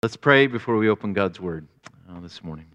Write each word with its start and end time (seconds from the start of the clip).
Let's 0.00 0.16
pray 0.16 0.46
before 0.46 0.76
we 0.76 0.88
open 0.88 1.12
God's 1.12 1.40
Word 1.40 1.66
uh, 2.08 2.20
this 2.20 2.44
morning. 2.44 2.66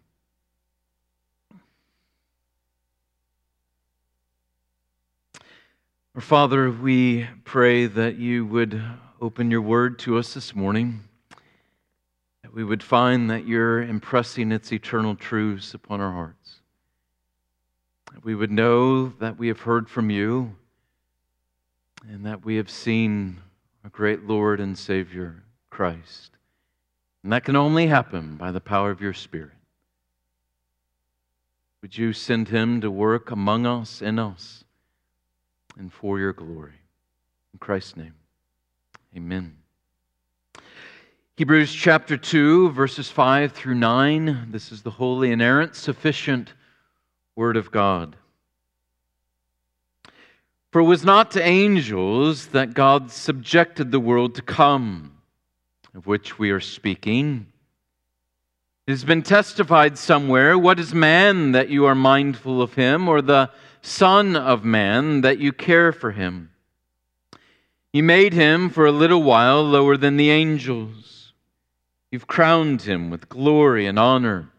Our 6.15 6.21
Father, 6.21 6.69
we 6.69 7.25
pray 7.45 7.85
that 7.85 8.17
you 8.17 8.45
would 8.47 8.83
open 9.21 9.49
your 9.49 9.61
Word 9.61 9.99
to 9.99 10.17
us 10.17 10.33
this 10.33 10.53
morning, 10.53 11.05
that 12.41 12.53
we 12.53 12.65
would 12.65 12.83
find 12.83 13.29
that 13.29 13.47
you're 13.47 13.81
impressing 13.81 14.51
its 14.51 14.73
eternal 14.73 15.15
truths 15.15 15.73
upon 15.73 16.01
our 16.01 16.11
hearts. 16.11 16.59
That 18.13 18.25
we 18.25 18.35
would 18.35 18.51
know 18.51 19.07
that 19.19 19.37
we 19.39 19.47
have 19.47 19.61
heard 19.61 19.89
from 19.89 20.09
you 20.09 20.57
and 22.05 22.25
that 22.25 22.43
we 22.43 22.57
have 22.57 22.69
seen 22.69 23.39
our 23.85 23.89
great 23.89 24.25
Lord 24.25 24.59
and 24.59 24.77
Savior, 24.77 25.45
Christ. 25.69 26.32
And 27.23 27.31
that 27.31 27.45
can 27.45 27.55
only 27.55 27.87
happen 27.87 28.35
by 28.35 28.51
the 28.51 28.59
power 28.59 28.91
of 28.91 29.01
your 29.01 29.13
Spirit. 29.13 29.51
Would 31.81 31.97
you 31.97 32.13
send 32.13 32.49
him 32.49 32.81
to 32.81 32.91
work 32.91 33.31
among 33.31 33.65
us, 33.65 34.01
in 34.01 34.19
us, 34.19 34.63
and 35.77 35.91
for 35.91 36.19
your 36.19 36.33
glory? 36.33 36.73
In 37.53 37.59
Christ's 37.59 37.97
name, 37.97 38.13
amen. 39.15 39.57
Hebrews 41.35 41.73
chapter 41.73 42.15
2, 42.15 42.71
verses 42.71 43.09
5 43.09 43.53
through 43.53 43.75
9. 43.75 44.49
This 44.51 44.71
is 44.71 44.83
the 44.83 44.91
holy, 44.91 45.31
inerrant, 45.31 45.75
sufficient 45.75 46.53
Word 47.35 47.57
of 47.57 47.71
God. 47.71 48.15
For 50.71 50.81
it 50.81 50.85
was 50.85 51.03
not 51.03 51.31
to 51.31 51.43
angels 51.43 52.47
that 52.47 52.73
God 52.73 53.11
subjected 53.11 53.91
the 53.91 53.99
world 53.99 54.35
to 54.35 54.41
come 54.41 55.12
of 55.95 56.07
which 56.07 56.39
we 56.39 56.51
are 56.51 56.59
speaking. 56.59 57.47
It 58.85 58.91
has 58.91 59.05
been 59.05 59.21
testified 59.21 59.97
somewhere 59.97 60.57
What 60.57 60.79
is 60.79 60.93
man 60.93 61.53
that 61.53 61.69
you 61.69 61.85
are 61.85 61.95
mindful 61.95 62.61
of 62.61 62.73
him, 62.73 63.07
or 63.07 63.21
the 63.21 63.49
Son 63.81 64.35
of 64.35 64.65
Man 64.65 65.21
that 65.21 65.39
you 65.39 65.53
care 65.53 65.91
for 65.91 66.11
him? 66.11 66.49
You 67.93 68.03
made 68.03 68.33
him 68.33 68.69
for 68.69 68.85
a 68.85 68.91
little 68.91 69.23
while 69.23 69.63
lower 69.63 69.97
than 69.97 70.17
the 70.17 70.31
angels. 70.31 71.31
You've 72.11 72.27
crowned 72.27 72.81
him 72.81 73.09
with 73.09 73.29
glory 73.29 73.85
and 73.85 73.97
honor, 73.97 74.49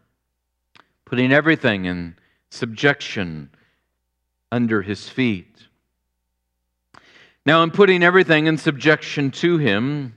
putting 1.05 1.33
everything 1.33 1.85
in 1.85 2.17
subjection 2.51 3.51
under 4.51 4.83
his 4.83 5.09
feet. 5.09 5.67
Now, 7.45 7.63
in 7.63 7.71
putting 7.71 8.03
everything 8.03 8.47
in 8.47 8.57
subjection 8.57 9.31
to 9.33 9.59
him, 9.59 10.17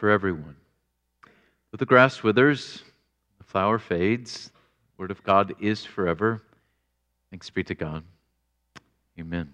for 0.00 0.08
everyone. 0.08 0.56
But 1.70 1.78
the 1.78 1.84
grass 1.84 2.22
withers, 2.22 2.82
the 3.36 3.44
flower 3.44 3.78
fades, 3.78 4.46
the 4.46 5.02
word 5.02 5.10
of 5.10 5.22
God 5.22 5.54
is 5.60 5.84
forever. 5.84 6.42
Thanks 7.28 7.50
be 7.50 7.62
to 7.64 7.74
God. 7.74 8.02
Amen. 9.18 9.52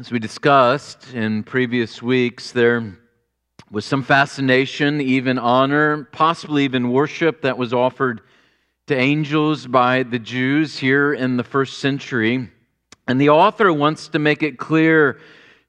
As 0.00 0.10
we 0.10 0.18
discussed 0.18 1.14
in 1.14 1.44
previous 1.44 2.02
weeks, 2.02 2.50
there 2.50 2.98
was 3.70 3.84
some 3.84 4.02
fascination, 4.02 5.00
even 5.00 5.38
honor, 5.38 6.08
possibly 6.10 6.64
even 6.64 6.90
worship 6.90 7.42
that 7.42 7.56
was 7.56 7.72
offered 7.72 8.22
to 8.88 8.96
angels 8.96 9.68
by 9.68 10.02
the 10.02 10.18
Jews 10.18 10.80
here 10.80 11.14
in 11.14 11.36
the 11.36 11.44
first 11.44 11.78
century. 11.78 12.50
And 13.06 13.20
the 13.20 13.30
author 13.30 13.72
wants 13.72 14.08
to 14.08 14.18
make 14.18 14.42
it 14.42 14.58
clear 14.58 15.18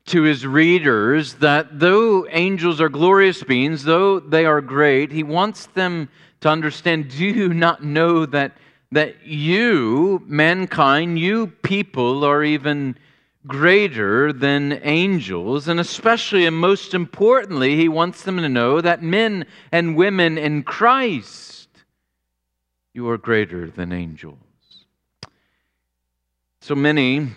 to 0.05 0.23
his 0.23 0.45
readers 0.45 1.35
that 1.35 1.79
though 1.79 2.27
angels 2.29 2.81
are 2.81 2.89
glorious 2.89 3.41
beings, 3.44 3.83
though 3.83 4.19
they 4.19 4.45
are 4.45 4.61
great, 4.61 5.11
he 5.11 5.23
wants 5.23 5.67
them 5.67 6.09
to 6.41 6.49
understand 6.49 7.09
do 7.09 7.25
you 7.25 7.53
not 7.53 7.83
know 7.83 8.25
that, 8.25 8.57
that 8.91 9.25
you, 9.25 10.22
mankind, 10.25 11.17
you 11.17 11.47
people, 11.47 12.25
are 12.25 12.43
even 12.43 12.97
greater 13.47 14.33
than 14.33 14.81
angels? 14.83 15.69
And 15.69 15.79
especially 15.79 16.45
and 16.45 16.57
most 16.57 16.93
importantly, 16.93 17.77
he 17.77 17.88
wants 17.88 18.23
them 18.23 18.38
to 18.38 18.49
know 18.49 18.81
that 18.81 19.01
men 19.01 19.45
and 19.72 19.95
women 19.95 20.38
in 20.38 20.63
Christ, 20.63 21.69
you 22.93 23.09
are 23.09 23.17
greater 23.17 23.69
than 23.69 23.93
angels. 23.93 24.42
So 26.66 26.75
many, 26.75 27.28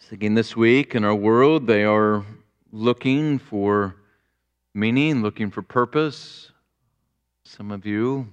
thinking 0.00 0.32
this 0.32 0.56
week 0.56 0.94
in 0.94 1.04
our 1.04 1.14
world, 1.14 1.66
they 1.66 1.84
are 1.84 2.24
looking 2.72 3.38
for 3.38 3.96
meaning, 4.72 5.20
looking 5.20 5.50
for 5.50 5.60
purpose. 5.60 6.50
Some 7.44 7.70
of 7.70 7.84
you 7.84 8.20
in 8.20 8.28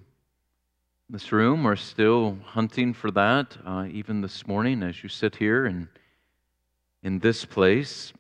this 1.10 1.34
room 1.34 1.68
are 1.68 1.76
still 1.76 2.38
hunting 2.46 2.94
for 2.94 3.12
that, 3.12 3.58
uh, 3.66 3.88
even 3.92 4.22
this 4.22 4.48
morning 4.48 4.84
as 4.84 5.04
you 5.04 5.10
sit 5.10 5.36
here 5.36 5.66
and 5.66 5.90
in 7.04 7.20
this 7.20 7.44
place. 7.44 8.14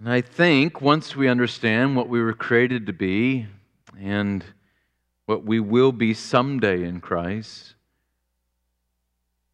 And 0.00 0.10
I 0.10 0.20
think 0.20 0.82
once 0.82 1.16
we 1.16 1.28
understand 1.28 1.96
what 1.96 2.10
we 2.10 2.20
were 2.20 2.34
created 2.34 2.84
to 2.88 2.92
be 2.92 3.46
and 3.98 4.44
what 5.24 5.44
we 5.44 5.60
will 5.60 5.92
be 5.92 6.12
someday 6.12 6.84
in 6.84 7.00
Christ, 7.00 7.74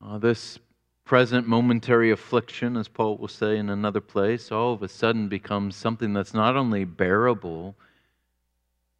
uh, 0.04 0.18
this 0.18 0.58
present 1.04 1.46
momentary 1.46 2.10
affliction, 2.10 2.76
as 2.76 2.88
Paul 2.88 3.16
will 3.16 3.28
say 3.28 3.56
in 3.56 3.70
another 3.70 4.00
place, 4.00 4.50
all 4.50 4.72
of 4.72 4.82
a 4.82 4.88
sudden 4.88 5.28
becomes 5.28 5.76
something 5.76 6.12
that's 6.12 6.34
not 6.34 6.56
only 6.56 6.84
bearable, 6.84 7.76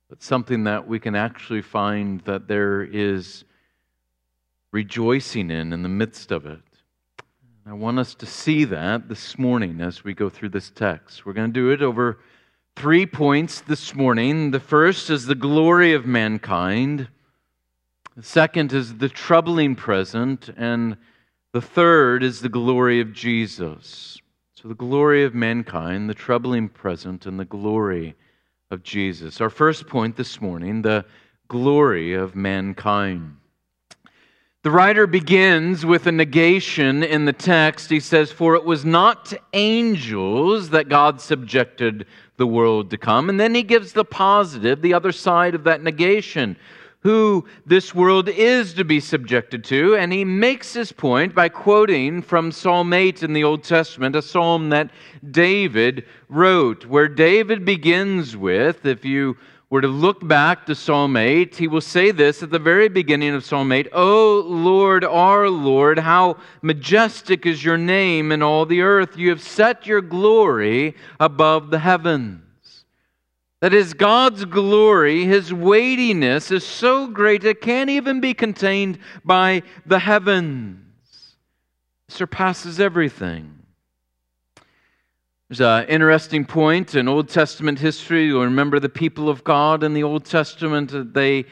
but 0.08 0.22
something 0.22 0.64
that 0.64 0.86
we 0.86 1.00
can 1.00 1.16
actually 1.16 1.62
find 1.62 2.20
that 2.20 2.46
there 2.46 2.82
is 2.82 3.44
rejoicing 4.70 5.50
in 5.50 5.72
in 5.72 5.82
the 5.82 5.88
midst 5.88 6.30
of 6.30 6.46
it. 6.46 6.60
I 7.68 7.72
want 7.72 7.98
us 7.98 8.14
to 8.16 8.26
see 8.26 8.64
that 8.66 9.08
this 9.08 9.36
morning 9.36 9.80
as 9.80 10.04
we 10.04 10.14
go 10.14 10.28
through 10.28 10.50
this 10.50 10.70
text. 10.70 11.26
We're 11.26 11.32
going 11.32 11.52
to 11.52 11.60
do 11.60 11.70
it 11.70 11.82
over 11.82 12.20
three 12.76 13.06
points 13.06 13.60
this 13.62 13.92
morning. 13.92 14.52
The 14.52 14.60
first 14.60 15.10
is 15.10 15.26
the 15.26 15.34
glory 15.34 15.92
of 15.92 16.06
mankind. 16.06 17.08
The 18.16 18.22
second 18.22 18.72
is 18.72 18.97
the 18.97 19.10
troubling 19.10 19.75
present, 19.77 20.49
and 20.56 20.97
the 21.53 21.60
third 21.60 22.22
is 22.22 22.41
the 22.41 22.49
glory 22.49 22.99
of 23.00 23.12
Jesus. 23.12 24.19
So, 24.54 24.69
the 24.69 24.75
glory 24.75 25.25
of 25.25 25.34
mankind, 25.34 26.09
the 26.09 26.15
troubling 26.15 26.71
present, 26.71 27.26
and 27.26 27.38
the 27.38 27.44
glory 27.44 28.15
of 28.71 28.82
Jesus. 28.82 29.43
Our 29.43 29.50
first 29.50 29.87
point 29.87 30.16
this 30.16 30.41
morning 30.41 30.81
the 30.81 31.05
glory 31.49 32.15
of 32.15 32.34
mankind. 32.34 33.37
The 34.62 34.71
writer 34.71 35.06
begins 35.06 35.84
with 35.84 36.06
a 36.06 36.12
negation 36.12 37.03
in 37.03 37.26
the 37.26 37.34
text. 37.34 37.91
He 37.91 38.00
says, 38.00 38.32
For 38.32 38.55
it 38.55 38.65
was 38.65 38.82
not 38.82 39.26
to 39.26 39.41
angels 39.53 40.70
that 40.70 40.88
God 40.88 41.20
subjected 41.20 42.06
the 42.38 42.46
world 42.46 42.88
to 42.90 42.96
come. 42.96 43.29
And 43.29 43.38
then 43.38 43.55
he 43.55 43.62
gives 43.62 43.93
the 43.93 44.06
positive, 44.06 44.81
the 44.81 44.94
other 44.94 45.12
side 45.12 45.55
of 45.55 45.64
that 45.64 45.82
negation 45.82 46.56
who 47.06 47.44
this 47.64 47.94
world 47.94 48.29
is 48.29 48.75
to 48.75 48.82
be 48.82 48.99
subjected 48.99 49.62
to. 49.62 49.94
And 49.94 50.12
he 50.12 50.25
makes 50.25 50.75
his 50.75 50.91
point 50.91 51.37
by 51.37 51.49
quoting 51.49 52.20
from 52.20 52.50
Psalm 52.50 52.93
8 52.93 53.23
in 53.23 53.32
the 53.32 53.44
Old 53.44 53.62
Testament, 53.62 54.17
a 54.17 54.23
psalm 54.23 54.70
that 54.70 54.91
David 55.31 56.05
wrote, 56.29 56.85
where 56.85 57.06
David 57.06 57.64
begins 57.64 58.37
with, 58.37 58.85
if 58.85 59.05
you 59.05 59.37
were 59.70 59.82
to 59.82 59.87
look 59.87 60.26
back 60.26 60.67
to 60.67 60.75
Psalm 60.75 61.17
8, 61.17 61.55
he 61.55 61.69
will 61.69 61.81
say 61.81 62.11
this 62.11 62.43
at 62.43 62.50
the 62.50 62.58
very 62.58 62.88
beginning 62.88 63.37
of 63.37 63.44
Psalm 63.44 63.70
8 63.70 63.87
O 63.93 64.41
Lord, 64.44 65.05
our 65.05 65.49
Lord, 65.49 66.00
how 66.00 66.38
majestic 66.61 67.47
is 67.47 67.64
your 67.64 67.79
name 67.79 68.32
in 68.32 68.43
all 68.43 68.67
the 68.67 68.81
earth. 68.81 69.17
You 69.17 69.31
have 69.31 69.43
set 69.43 69.87
your 69.87 70.00
glory 70.00 70.97
above 71.20 71.70
the 71.70 71.79
heavens. 71.79 72.45
That 73.66 73.74
is, 73.74 73.94
God's 73.94 74.44
glory, 74.44 75.24
His 75.24 75.52
weightiness 75.52 76.52
is 76.52 76.64
so 76.64 77.08
great 77.08 77.42
it 77.42 77.60
can't 77.60 77.90
even 77.90 78.20
be 78.20 78.32
contained 78.32 78.96
by 79.24 79.64
the 79.84 79.98
heavens, 79.98 80.78
it 82.08 82.14
surpasses 82.14 82.78
everything. 82.78 83.58
There's 85.48 85.60
an 85.60 85.88
interesting 85.88 86.44
point 86.44 86.94
in 86.94 87.08
Old 87.08 87.28
Testament 87.28 87.80
history. 87.80 88.26
You'll 88.26 88.44
remember 88.44 88.78
the 88.78 88.88
people 88.88 89.28
of 89.28 89.42
God 89.42 89.82
in 89.82 89.94
the 89.94 90.04
Old 90.04 90.24
Testament. 90.24 91.12
They, 91.12 91.46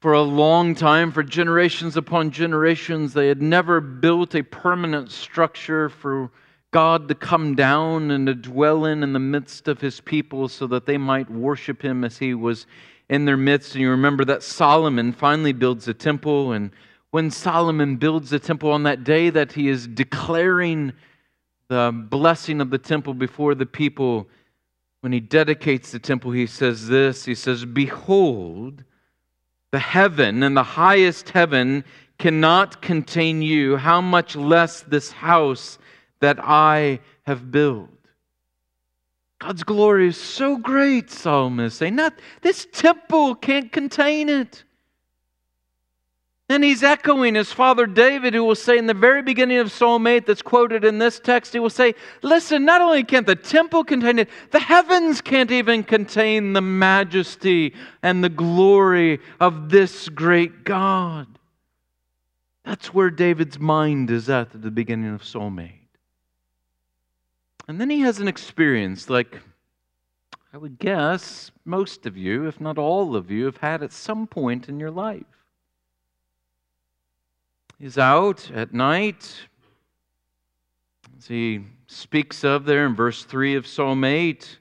for 0.00 0.12
a 0.12 0.22
long 0.22 0.76
time, 0.76 1.10
for 1.10 1.24
generations 1.24 1.96
upon 1.96 2.30
generations, 2.30 3.14
they 3.14 3.26
had 3.26 3.42
never 3.42 3.80
built 3.80 4.36
a 4.36 4.44
permanent 4.44 5.10
structure 5.10 5.88
for 5.88 6.30
God 6.76 7.08
to 7.08 7.14
come 7.14 7.54
down 7.54 8.10
and 8.10 8.26
to 8.26 8.34
dwell 8.34 8.84
in 8.84 9.02
in 9.02 9.14
the 9.14 9.18
midst 9.18 9.66
of 9.66 9.80
his 9.80 9.98
people 9.98 10.46
so 10.46 10.66
that 10.66 10.84
they 10.84 10.98
might 10.98 11.30
worship 11.30 11.80
him 11.80 12.04
as 12.04 12.18
he 12.18 12.34
was 12.34 12.66
in 13.08 13.24
their 13.24 13.38
midst. 13.38 13.72
And 13.72 13.80
you 13.80 13.88
remember 13.88 14.26
that 14.26 14.42
Solomon 14.42 15.14
finally 15.14 15.54
builds 15.54 15.88
a 15.88 15.94
temple. 15.94 16.52
And 16.52 16.72
when 17.12 17.30
Solomon 17.30 17.96
builds 17.96 18.28
the 18.28 18.38
temple 18.38 18.72
on 18.72 18.82
that 18.82 19.04
day 19.04 19.30
that 19.30 19.52
he 19.52 19.68
is 19.68 19.86
declaring 19.86 20.92
the 21.68 21.92
blessing 21.94 22.60
of 22.60 22.68
the 22.68 22.76
temple 22.76 23.14
before 23.14 23.54
the 23.54 23.64
people, 23.64 24.28
when 25.00 25.12
he 25.12 25.20
dedicates 25.20 25.92
the 25.92 25.98
temple, 25.98 26.32
he 26.32 26.46
says 26.46 26.88
this 26.88 27.24
He 27.24 27.34
says, 27.34 27.64
Behold, 27.64 28.84
the 29.72 29.78
heaven 29.78 30.42
and 30.42 30.54
the 30.54 30.62
highest 30.62 31.30
heaven 31.30 31.84
cannot 32.18 32.82
contain 32.82 33.40
you, 33.40 33.78
how 33.78 34.02
much 34.02 34.36
less 34.36 34.82
this 34.82 35.10
house 35.10 35.78
that 36.20 36.38
I 36.40 37.00
have 37.22 37.50
built. 37.50 37.90
God's 39.38 39.64
glory 39.64 40.08
is 40.08 40.16
so 40.16 40.56
great, 40.56 41.10
Solomon 41.10 41.66
is 41.66 41.74
saying. 41.74 41.96
Not 41.96 42.14
this 42.42 42.66
temple 42.72 43.34
can't 43.34 43.70
contain 43.70 44.28
it. 44.28 44.64
And 46.48 46.62
he's 46.62 46.84
echoing 46.84 47.34
his 47.34 47.52
father 47.52 47.86
David, 47.86 48.32
who 48.32 48.44
will 48.44 48.54
say 48.54 48.78
in 48.78 48.86
the 48.86 48.94
very 48.94 49.20
beginning 49.20 49.58
of 49.58 49.72
Psalm 49.72 50.06
8, 50.06 50.26
that's 50.26 50.42
quoted 50.42 50.84
in 50.84 50.98
this 50.98 51.18
text, 51.18 51.52
he 51.52 51.58
will 51.58 51.70
say, 51.70 51.94
Listen, 52.22 52.64
not 52.64 52.80
only 52.80 53.02
can't 53.02 53.26
the 53.26 53.34
temple 53.34 53.82
contain 53.82 54.20
it, 54.20 54.30
the 54.52 54.60
heavens 54.60 55.20
can't 55.20 55.50
even 55.50 55.82
contain 55.82 56.52
the 56.52 56.60
majesty 56.60 57.74
and 58.00 58.22
the 58.22 58.28
glory 58.28 59.18
of 59.40 59.70
this 59.70 60.08
great 60.08 60.62
God. 60.62 61.26
That's 62.64 62.94
where 62.94 63.10
David's 63.10 63.58
mind 63.58 64.10
is 64.12 64.30
at 64.30 64.54
at 64.54 64.62
the 64.62 64.70
beginning 64.70 65.14
of 65.14 65.24
Psalm 65.24 65.58
8. 65.58 65.85
And 67.68 67.80
then 67.80 67.90
he 67.90 68.00
has 68.00 68.20
an 68.20 68.28
experience 68.28 69.10
like 69.10 69.40
I 70.52 70.58
would 70.58 70.78
guess 70.78 71.50
most 71.64 72.06
of 72.06 72.16
you, 72.16 72.46
if 72.46 72.60
not 72.60 72.78
all 72.78 73.14
of 73.14 73.30
you, 73.30 73.44
have 73.44 73.58
had 73.58 73.82
at 73.82 73.92
some 73.92 74.26
point 74.26 74.68
in 74.68 74.80
your 74.80 74.90
life. 74.90 75.24
He's 77.78 77.98
out 77.98 78.50
at 78.54 78.72
night, 78.72 79.36
as 81.18 81.26
he 81.26 81.64
speaks 81.88 82.42
of 82.42 82.64
there 82.64 82.86
in 82.86 82.94
verse 82.94 83.24
3 83.24 83.54
of 83.56 83.66
Psalm 83.66 84.02
8. 84.02 84.58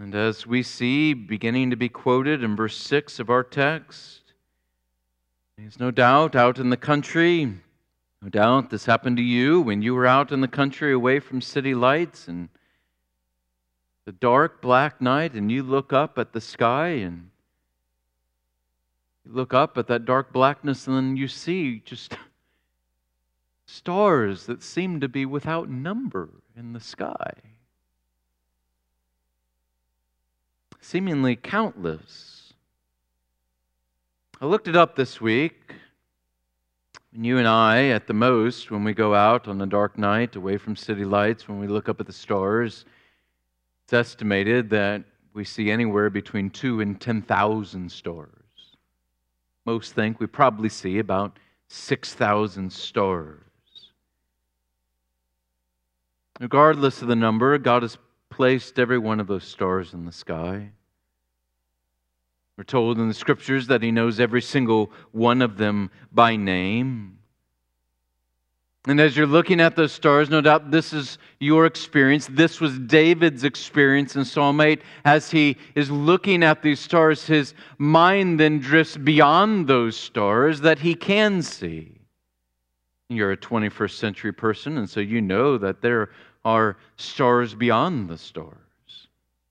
And 0.00 0.16
as 0.16 0.48
we 0.48 0.64
see 0.64 1.14
beginning 1.14 1.70
to 1.70 1.76
be 1.76 1.88
quoted 1.88 2.42
in 2.42 2.56
verse 2.56 2.76
6 2.76 3.20
of 3.20 3.30
our 3.30 3.44
text, 3.44 4.32
he's 5.56 5.78
no 5.78 5.92
doubt 5.92 6.34
out 6.34 6.58
in 6.58 6.70
the 6.70 6.76
country 6.76 7.54
no 8.24 8.30
doubt 8.30 8.70
this 8.70 8.86
happened 8.86 9.18
to 9.18 9.22
you 9.22 9.60
when 9.60 9.82
you 9.82 9.94
were 9.94 10.06
out 10.06 10.32
in 10.32 10.40
the 10.40 10.48
country 10.48 10.94
away 10.94 11.20
from 11.20 11.42
city 11.42 11.74
lights 11.74 12.26
and 12.26 12.48
the 14.06 14.12
dark 14.12 14.62
black 14.62 14.98
night, 14.98 15.34
and 15.34 15.52
you 15.52 15.62
look 15.62 15.92
up 15.92 16.18
at 16.18 16.32
the 16.32 16.40
sky 16.40 16.88
and 16.88 17.28
you 19.26 19.32
look 19.32 19.52
up 19.52 19.76
at 19.76 19.88
that 19.88 20.06
dark 20.06 20.32
blackness, 20.32 20.86
and 20.86 20.96
then 20.96 21.16
you 21.18 21.28
see 21.28 21.82
just 21.84 22.16
stars 23.66 24.46
that 24.46 24.62
seem 24.62 25.00
to 25.00 25.08
be 25.08 25.26
without 25.26 25.68
number 25.68 26.30
in 26.56 26.72
the 26.72 26.80
sky. 26.80 27.32
Seemingly 30.80 31.36
countless. 31.36 32.54
I 34.40 34.46
looked 34.46 34.68
it 34.68 34.76
up 34.76 34.96
this 34.96 35.20
week. 35.20 35.74
And 37.14 37.24
you 37.24 37.38
and 37.38 37.46
I, 37.46 37.84
at 37.90 38.08
the 38.08 38.12
most, 38.12 38.72
when 38.72 38.82
we 38.82 38.92
go 38.92 39.14
out 39.14 39.46
on 39.46 39.60
a 39.60 39.66
dark 39.66 39.96
night 39.96 40.34
away 40.34 40.58
from 40.58 40.74
city 40.74 41.04
lights, 41.04 41.48
when 41.48 41.60
we 41.60 41.68
look 41.68 41.88
up 41.88 42.00
at 42.00 42.06
the 42.06 42.12
stars, 42.12 42.84
it's 43.84 43.92
estimated 43.92 44.68
that 44.70 45.04
we 45.32 45.44
see 45.44 45.70
anywhere 45.70 46.10
between 46.10 46.50
two 46.50 46.80
and 46.80 47.00
10,000 47.00 47.90
stars. 47.90 48.30
Most 49.64 49.92
think 49.92 50.18
we 50.18 50.26
probably 50.26 50.68
see 50.68 50.98
about 50.98 51.38
6,000 51.68 52.72
stars. 52.72 53.40
Regardless 56.40 57.00
of 57.00 57.06
the 57.06 57.14
number, 57.14 57.56
God 57.58 57.82
has 57.82 57.96
placed 58.28 58.80
every 58.80 58.98
one 58.98 59.20
of 59.20 59.28
those 59.28 59.44
stars 59.44 59.94
in 59.94 60.04
the 60.04 60.12
sky. 60.12 60.70
We're 62.56 62.64
told 62.64 62.98
in 62.98 63.08
the 63.08 63.14
scriptures 63.14 63.66
that 63.66 63.82
he 63.82 63.90
knows 63.90 64.20
every 64.20 64.42
single 64.42 64.92
one 65.12 65.42
of 65.42 65.56
them 65.56 65.90
by 66.12 66.36
name. 66.36 67.18
And 68.86 69.00
as 69.00 69.16
you're 69.16 69.26
looking 69.26 69.60
at 69.60 69.76
those 69.76 69.92
stars, 69.92 70.28
no 70.28 70.42
doubt 70.42 70.70
this 70.70 70.92
is 70.92 71.16
your 71.40 71.64
experience. 71.64 72.28
This 72.30 72.60
was 72.60 72.78
David's 72.78 73.42
experience 73.42 74.14
in 74.14 74.26
Psalm 74.26 74.60
8. 74.60 74.82
As 75.06 75.30
he 75.30 75.56
is 75.74 75.90
looking 75.90 76.42
at 76.44 76.62
these 76.62 76.80
stars, 76.80 77.26
his 77.26 77.54
mind 77.78 78.38
then 78.38 78.58
drifts 78.60 78.98
beyond 78.98 79.66
those 79.66 79.96
stars 79.96 80.60
that 80.60 80.78
he 80.78 80.94
can 80.94 81.40
see. 81.40 81.98
You're 83.08 83.32
a 83.32 83.36
21st 83.36 83.96
century 83.96 84.32
person, 84.32 84.76
and 84.76 84.88
so 84.88 85.00
you 85.00 85.22
know 85.22 85.56
that 85.56 85.80
there 85.80 86.10
are 86.44 86.76
stars 86.96 87.54
beyond 87.54 88.10
the 88.10 88.18
stars. 88.18 88.63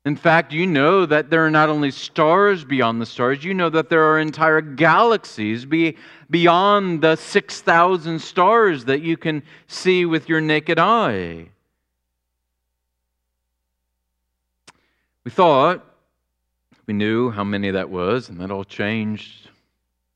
In 0.05 0.17
fact, 0.17 0.51
you 0.51 0.67
know 0.67 1.05
that 1.05 1.29
there 1.29 1.45
are 1.45 1.51
not 1.51 1.69
only 1.69 1.89
stars 1.89 2.65
beyond 2.65 2.99
the 2.99 3.05
stars, 3.05 3.43
you 3.43 3.53
know 3.53 3.69
that 3.69 3.89
there 3.89 4.03
are 4.03 4.19
entire 4.19 4.59
galaxies 4.59 5.63
be, 5.63 5.95
beyond 6.29 7.01
the 7.01 7.15
6,000 7.15 8.19
stars 8.19 8.83
that 8.85 9.01
you 9.01 9.15
can 9.15 9.43
see 9.67 10.05
with 10.05 10.27
your 10.27 10.41
naked 10.41 10.77
eye. 10.77 11.47
We 15.23 15.31
thought 15.31 15.85
we 16.85 16.93
knew 16.93 17.31
how 17.31 17.45
many 17.45 17.71
that 17.71 17.89
was, 17.89 18.27
and 18.27 18.41
that 18.41 18.51
all 18.51 18.65
changed. 18.65 19.49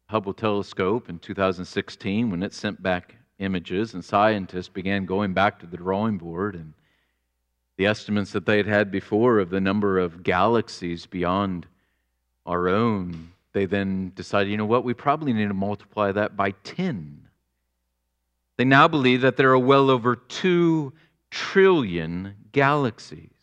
Hubble 0.08 0.34
telescope 0.34 1.10
in 1.10 1.20
2016 1.20 2.30
when 2.30 2.44
it 2.44 2.54
sent 2.54 2.84
back 2.84 3.16
images, 3.40 3.94
and 3.94 4.04
scientists 4.04 4.68
began 4.68 5.06
going 5.06 5.34
back 5.34 5.60
to 5.60 5.66
the 5.66 5.78
drawing 5.78 6.18
board 6.18 6.56
and 6.56 6.74
the 7.78 7.86
estimates 7.86 8.32
that 8.32 8.46
they 8.46 8.58
had 8.58 8.66
had 8.66 8.92
before 8.92 9.40
of 9.40 9.50
the 9.50 9.62
number 9.62 10.00
of 10.00 10.24
galaxies 10.24 11.06
beyond 11.06 11.68
our 12.46 12.68
own, 12.68 13.32
they 13.54 13.66
then 13.66 14.12
decided, 14.16 14.50
you 14.50 14.58
know 14.58 14.66
what, 14.66 14.84
we 14.84 14.94
probably 14.94 15.34
need 15.34 15.48
to 15.48 15.54
multiply 15.54 16.12
that 16.12 16.36
by 16.36 16.52
10. 16.64 17.28
They 18.58 18.66
now 18.66 18.88
believe 18.88 19.22
that 19.22 19.38
there 19.38 19.52
are 19.52 19.60
well 19.60 19.90
over 19.90 20.16
2 20.16 20.92
trillion 21.30 22.36
galaxies 22.52 23.37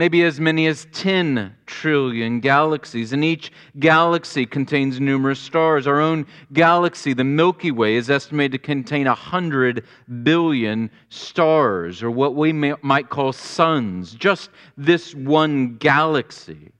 maybe 0.00 0.24
as 0.24 0.40
many 0.40 0.66
as 0.66 0.86
10 0.94 1.54
trillion 1.66 2.40
galaxies. 2.40 3.12
And 3.12 3.22
each 3.22 3.52
galaxy 3.78 4.46
contains 4.46 4.98
numerous 4.98 5.38
stars. 5.38 5.86
Our 5.86 6.00
own 6.00 6.24
galaxy, 6.54 7.12
the 7.12 7.22
Milky 7.22 7.70
Way, 7.70 7.96
is 7.96 8.08
estimated 8.08 8.52
to 8.52 8.58
contain 8.66 9.06
100 9.06 9.84
billion 10.22 10.90
stars, 11.10 12.02
or 12.02 12.10
what 12.10 12.34
we 12.34 12.50
may, 12.50 12.72
might 12.80 13.10
call 13.10 13.34
suns, 13.34 14.14
just 14.14 14.48
this 14.78 15.14
one 15.14 15.76
galaxy. 15.76 16.72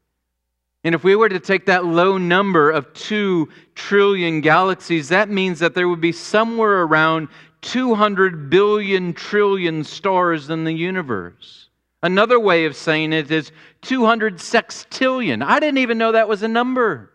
And 0.82 0.94
if 0.94 1.04
we 1.04 1.14
were 1.14 1.28
to 1.28 1.40
take 1.40 1.66
that 1.66 1.84
low 1.84 2.16
number 2.16 2.70
of 2.70 2.90
2 2.94 3.50
trillion 3.74 4.40
galaxies, 4.40 5.10
that 5.10 5.28
means 5.28 5.58
that 5.58 5.74
there 5.74 5.90
would 5.90 6.00
be 6.00 6.12
somewhere 6.12 6.84
around 6.84 7.28
200 7.60 8.48
billion 8.48 9.12
trillion 9.12 9.84
stars 9.84 10.48
in 10.48 10.64
the 10.64 10.72
universe. 10.72 11.69
Another 12.02 12.40
way 12.40 12.64
of 12.64 12.76
saying 12.76 13.12
it 13.12 13.30
is 13.30 13.52
200 13.82 14.36
sextillion. 14.36 15.44
I 15.44 15.60
didn't 15.60 15.78
even 15.78 15.98
know 15.98 16.12
that 16.12 16.28
was 16.28 16.42
a 16.42 16.48
number. 16.48 17.12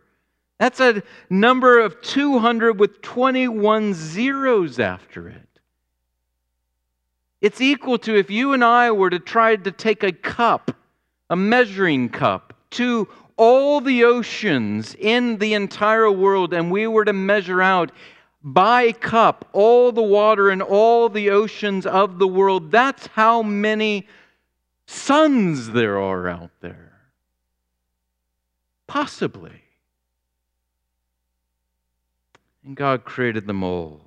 That's 0.60 0.80
a 0.80 1.02
number 1.30 1.80
of 1.80 2.02
200 2.02 2.80
with 2.80 3.02
21 3.02 3.94
zeros 3.94 4.80
after 4.80 5.28
it. 5.28 5.48
It's 7.42 7.62
equal 7.62 7.98
to 8.00 8.16
if 8.16 8.30
you 8.30 8.54
and 8.54 8.64
I 8.64 8.92
were 8.92 9.10
to 9.10 9.20
try 9.20 9.56
to 9.56 9.72
take 9.72 10.04
a 10.04 10.12
cup, 10.12 10.72
a 11.30 11.36
measuring 11.36 12.10
cup, 12.10 12.54
to 12.72 13.08
all 13.38 13.82
the 13.82 14.06
oceans 14.06 14.96
in 14.98 15.38
the 15.38 15.54
entire 15.54 16.10
world, 16.10 16.54
and 16.54 16.72
we 16.72 16.88
were 16.88 17.06
to 17.06 17.14
measure 17.14 17.62
out 17.62 17.92
by 18.42 18.92
cup 18.92 19.50
all 19.52 19.92
the 19.92 20.02
water 20.02 20.52
in 20.52 20.62
all 20.62 21.10
the 21.10 21.32
oceans 21.32 21.86
of 21.86 22.20
the 22.20 22.28
world, 22.28 22.72
that's 22.72 23.08
how 23.08 23.42
many 23.42 24.08
suns 24.88 25.72
there 25.72 26.00
are 26.00 26.28
out 26.28 26.52
there. 26.62 26.94
Possibly. 28.88 29.62
And 32.64 32.76
God 32.76 33.06
created 33.06 33.48
them 33.48 33.64
all. 33.64 34.02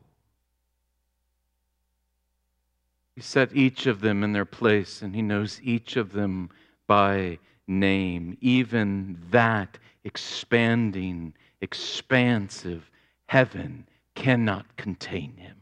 He 3.14 3.22
set 3.22 3.54
each 3.54 3.86
of 3.86 4.00
them 4.00 4.22
in 4.22 4.32
their 4.32 4.44
place, 4.44 5.02
and 5.02 5.14
He 5.14 5.22
knows 5.22 5.60
each 5.62 5.96
of 5.96 6.12
them 6.12 6.50
by 6.86 7.38
name. 7.66 8.38
Even 8.40 9.20
that 9.30 9.78
expanding, 10.04 11.34
expansive 11.60 12.90
heaven 13.26 13.86
cannot 14.14 14.76
contain 14.76 15.36
Him. 15.36 15.57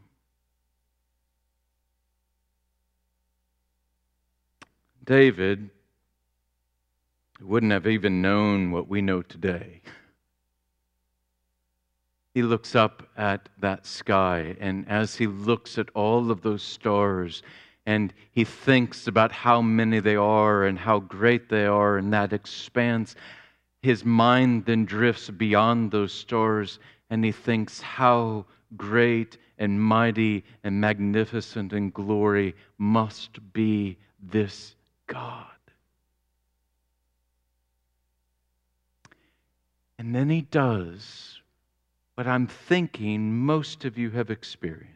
David 5.07 5.69
wouldn't 7.41 7.71
have 7.71 7.87
even 7.87 8.21
known 8.21 8.71
what 8.71 8.89
we 8.89 9.01
know 9.01 9.21
today. 9.21 9.81
He 12.33 12.43
looks 12.43 12.75
up 12.75 13.07
at 13.15 13.47
that 13.59 13.85
sky, 13.85 14.57
and 14.59 14.85
as 14.89 15.15
he 15.15 15.25
looks 15.25 15.77
at 15.77 15.89
all 15.95 16.29
of 16.29 16.41
those 16.41 16.61
stars, 16.61 17.41
and 17.85 18.13
he 18.31 18.43
thinks 18.43 19.07
about 19.07 19.31
how 19.31 19.61
many 19.61 20.01
they 20.01 20.17
are 20.17 20.65
and 20.65 20.77
how 20.77 20.99
great 20.99 21.47
they 21.47 21.65
are 21.65 21.97
in 21.97 22.09
that 22.09 22.33
expanse, 22.33 23.15
his 23.81 24.03
mind 24.03 24.65
then 24.65 24.83
drifts 24.83 25.29
beyond 25.29 25.89
those 25.89 26.11
stars, 26.11 26.79
and 27.09 27.23
he 27.23 27.31
thinks 27.31 27.79
how 27.79 28.45
great 28.75 29.37
and 29.57 29.81
mighty 29.81 30.43
and 30.65 30.81
magnificent 30.81 31.71
and 31.71 31.93
glory 31.93 32.53
must 32.77 33.53
be 33.53 33.97
this 34.21 34.75
God. 35.07 35.45
And 39.97 40.13
then 40.13 40.29
he 40.29 40.41
does 40.41 41.41
what 42.15 42.27
I'm 42.27 42.47
thinking 42.47 43.33
most 43.33 43.85
of 43.85 43.97
you 43.97 44.11
have 44.11 44.29
experienced. 44.29 44.93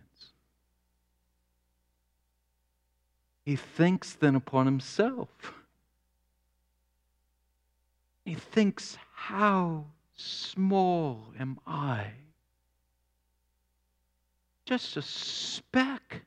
He 3.44 3.56
thinks 3.56 4.14
then 4.14 4.36
upon 4.36 4.66
himself. 4.66 5.30
He 8.26 8.36
thinks, 8.36 8.98
How 9.14 9.86
small 10.16 11.34
am 11.40 11.60
I? 11.66 12.12
Just 14.66 14.96
a 14.98 15.02
speck. 15.02 16.22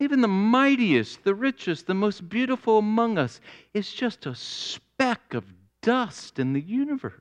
Even 0.00 0.22
the 0.22 0.28
mightiest, 0.28 1.24
the 1.24 1.34
richest, 1.34 1.86
the 1.86 1.94
most 1.94 2.26
beautiful 2.26 2.78
among 2.78 3.18
us 3.18 3.38
is 3.74 3.92
just 3.92 4.24
a 4.24 4.34
speck 4.34 5.34
of 5.34 5.44
dust 5.82 6.38
in 6.38 6.54
the 6.54 6.60
universe. 6.60 7.12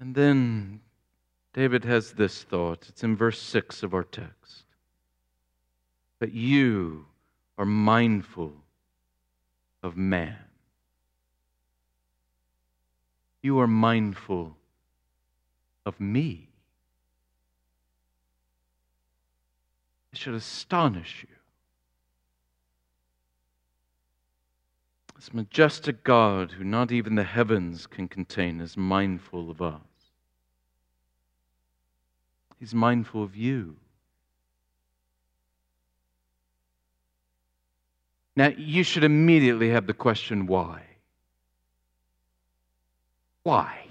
And 0.00 0.14
then 0.14 0.80
David 1.52 1.84
has 1.84 2.12
this 2.12 2.42
thought. 2.42 2.86
It's 2.88 3.04
in 3.04 3.16
verse 3.16 3.40
6 3.40 3.84
of 3.84 3.94
our 3.94 4.02
text. 4.02 4.64
But 6.18 6.32
you 6.32 7.06
are 7.56 7.64
mindful 7.64 8.52
of 9.84 9.96
man. 9.96 10.36
You 13.40 13.60
are 13.60 13.68
mindful 13.68 14.56
of 15.86 16.00
me. 16.00 16.49
It 20.12 20.18
should 20.18 20.34
astonish 20.34 21.24
you. 21.28 21.34
This 25.16 25.34
majestic 25.34 26.02
God, 26.02 26.52
who 26.52 26.64
not 26.64 26.90
even 26.90 27.14
the 27.14 27.24
heavens 27.24 27.86
can 27.86 28.08
contain, 28.08 28.60
is 28.60 28.76
mindful 28.76 29.50
of 29.50 29.60
us. 29.60 29.80
He's 32.58 32.74
mindful 32.74 33.22
of 33.22 33.36
you. 33.36 33.76
Now, 38.34 38.48
you 38.56 38.82
should 38.82 39.04
immediately 39.04 39.70
have 39.70 39.86
the 39.86 39.92
question 39.92 40.46
why? 40.46 40.82
Why? 43.42 43.86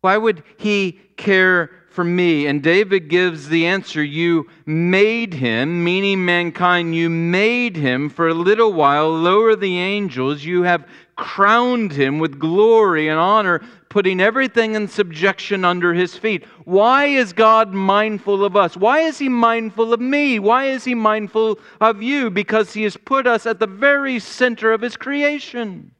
Why 0.00 0.16
would 0.16 0.42
he 0.56 0.92
care 1.16 1.70
for 1.90 2.04
me? 2.04 2.46
And 2.46 2.62
David 2.62 3.08
gives 3.08 3.48
the 3.48 3.66
answer 3.66 4.02
You 4.02 4.48
made 4.66 5.34
him, 5.34 5.82
meaning 5.82 6.24
mankind, 6.24 6.94
you 6.94 7.10
made 7.10 7.76
him 7.76 8.08
for 8.08 8.28
a 8.28 8.34
little 8.34 8.72
while 8.72 9.10
lower 9.10 9.56
the 9.56 9.78
angels. 9.78 10.44
You 10.44 10.62
have 10.62 10.86
crowned 11.16 11.92
him 11.92 12.18
with 12.18 12.38
glory 12.38 13.08
and 13.08 13.18
honor, 13.18 13.60
putting 13.88 14.20
everything 14.20 14.74
in 14.74 14.86
subjection 14.86 15.64
under 15.64 15.92
his 15.92 16.16
feet. 16.16 16.44
Why 16.64 17.06
is 17.06 17.32
God 17.32 17.72
mindful 17.72 18.44
of 18.44 18.54
us? 18.54 18.76
Why 18.76 19.00
is 19.00 19.18
he 19.18 19.28
mindful 19.28 19.92
of 19.92 20.00
me? 20.00 20.38
Why 20.38 20.66
is 20.66 20.84
he 20.84 20.94
mindful 20.94 21.58
of 21.80 22.02
you? 22.02 22.30
Because 22.30 22.72
he 22.72 22.84
has 22.84 22.96
put 22.96 23.26
us 23.26 23.46
at 23.46 23.58
the 23.58 23.66
very 23.66 24.18
center 24.18 24.72
of 24.72 24.80
his 24.80 24.96
creation. 24.96 25.92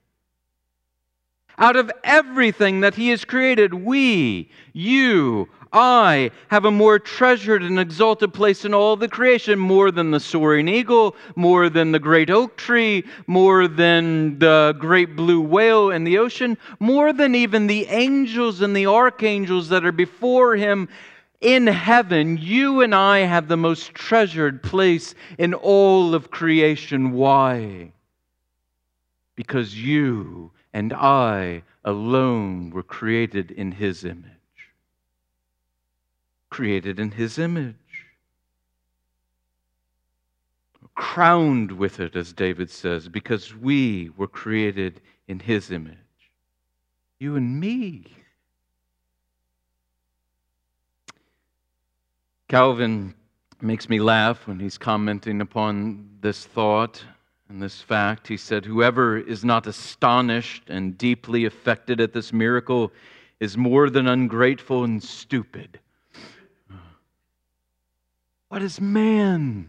Out 1.61 1.75
of 1.75 1.91
everything 2.05 2.81
that 2.81 2.95
He 2.95 3.09
has 3.09 3.25
created, 3.25 3.75
we, 3.75 4.49
you, 4.73 5.49
I 5.73 6.31
have 6.49 6.65
a 6.65 6.71
more 6.71 6.99
treasured 6.99 7.63
and 7.63 7.79
exalted 7.79 8.33
place 8.33 8.65
in 8.65 8.73
all 8.73 8.97
the 8.97 9.09
creation, 9.09 9.59
more 9.59 9.91
than 9.91 10.11
the 10.11 10.21
soaring 10.21 10.69
eagle, 10.69 11.15
more 11.37 11.69
than 11.69 11.93
the 11.93 11.99
great 11.99 12.31
oak 12.31 12.57
tree, 12.57 13.05
more 13.27 13.69
than 13.69 14.39
the 14.39 14.75
great 14.79 15.15
blue 15.15 15.41
whale 15.41 15.91
in 15.91 16.05
the 16.05 16.19
ocean, 16.19 16.57
more 16.81 17.13
than 17.13 17.35
even 17.35 17.67
the 17.67 17.87
angels 17.87 18.63
and 18.63 18.75
the 18.75 18.87
archangels 18.87 19.69
that 19.69 19.85
are 19.85 19.93
before 19.93 20.57
Him. 20.57 20.89
In 21.41 21.67
heaven, 21.67 22.39
you 22.41 22.81
and 22.81 22.95
I 22.95 23.19
have 23.19 23.47
the 23.47 23.57
most 23.57 23.95
treasured 23.95 24.63
place 24.63 25.15
in 25.37 25.55
all 25.55 26.15
of 26.15 26.31
creation. 26.31 27.13
Why? 27.13 27.93
Because 29.37 29.77
you 29.77 30.51
and 30.73 30.93
I 30.93 31.63
alone 31.85 32.71
were 32.71 32.83
created 32.83 33.51
in 33.51 33.73
His 33.73 34.05
image. 34.05 34.38
Created 36.51 36.99
in 36.99 37.13
His 37.13 37.39
image. 37.39 37.77
Crowned 40.95 41.73
with 41.73 42.01
it, 42.01 42.17
as 42.17 42.33
David 42.33 42.71
says, 42.71 43.09
because 43.09 43.55
we 43.55 44.11
were 44.17 44.27
created 44.27 45.01
in 45.29 45.39
His 45.39 45.71
image. 45.71 45.97
You 47.19 47.37
and 47.37 47.61
me. 47.61 48.07
Calvin 52.49 53.15
makes 53.61 53.89
me 53.89 54.01
laugh 54.01 54.47
when 54.47 54.59
he's 54.59 54.79
commenting 54.79 55.41
upon 55.41 56.09
this 56.21 56.47
thought 56.47 57.05
and 57.49 57.63
this 57.63 57.81
fact. 57.81 58.27
He 58.27 58.37
said, 58.37 58.65
Whoever 58.65 59.19
is 59.19 59.45
not 59.45 59.67
astonished 59.67 60.65
and 60.69 60.97
deeply 60.97 61.45
affected 61.45 62.01
at 62.01 62.13
this 62.13 62.33
miracle 62.33 62.93
is 63.41 63.57
more 63.57 63.91
than 63.91 64.07
ungrateful 64.07 64.85
and 64.85 65.03
stupid. 65.03 65.79
What 68.49 68.63
is 68.63 68.81
man? 68.81 69.69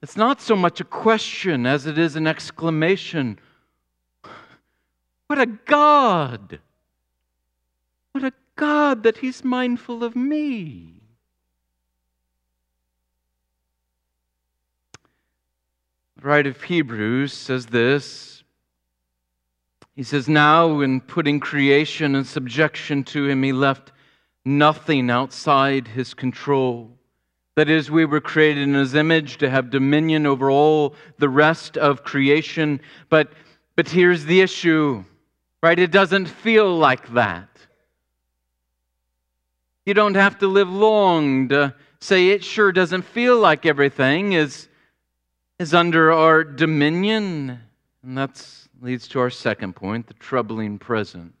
It's 0.00 0.16
not 0.16 0.40
so 0.40 0.54
much 0.54 0.80
a 0.80 0.84
question 0.84 1.66
as 1.66 1.86
it 1.86 1.98
is 1.98 2.14
an 2.14 2.26
exclamation. 2.26 3.38
What 5.26 5.40
a 5.40 5.46
God! 5.46 6.60
What 8.12 8.24
a 8.24 8.32
God 8.56 9.02
that 9.02 9.18
He's 9.18 9.44
mindful 9.44 10.04
of 10.04 10.14
me. 10.14 10.98
The 16.16 16.28
writer 16.28 16.50
of 16.50 16.62
Hebrews 16.62 17.32
says 17.32 17.66
this. 17.66 18.42
He 19.94 20.02
says, 20.02 20.28
Now, 20.28 20.80
in 20.80 21.00
putting 21.00 21.40
creation 21.40 22.14
in 22.14 22.24
subjection 22.24 23.04
to 23.04 23.28
him, 23.28 23.42
he 23.42 23.52
left 23.52 23.92
nothing 24.48 25.10
outside 25.10 25.86
his 25.88 26.14
control. 26.14 26.90
That 27.56 27.68
is, 27.68 27.90
we 27.90 28.04
were 28.04 28.20
created 28.20 28.62
in 28.62 28.74
his 28.74 28.94
image 28.94 29.38
to 29.38 29.50
have 29.50 29.70
dominion 29.70 30.26
over 30.26 30.50
all 30.50 30.94
the 31.18 31.28
rest 31.28 31.76
of 31.76 32.04
creation. 32.04 32.80
But, 33.08 33.32
but 33.76 33.88
here's 33.88 34.24
the 34.24 34.40
issue, 34.40 35.04
right? 35.62 35.78
It 35.78 35.90
doesn't 35.90 36.26
feel 36.26 36.76
like 36.76 37.12
that. 37.14 37.48
You 39.84 39.94
don't 39.94 40.14
have 40.14 40.38
to 40.38 40.46
live 40.46 40.68
long 40.68 41.48
to 41.48 41.74
say 42.00 42.28
it 42.28 42.44
sure 42.44 42.72
doesn't 42.72 43.02
feel 43.02 43.38
like 43.38 43.66
everything 43.66 44.32
is 44.32 44.68
is 45.58 45.74
under 45.74 46.12
our 46.12 46.44
dominion. 46.44 47.58
And 48.02 48.16
that 48.18 48.46
leads 48.80 49.08
to 49.08 49.20
our 49.20 49.30
second 49.30 49.74
point 49.74 50.06
the 50.06 50.14
troubling 50.14 50.78
present. 50.78 51.34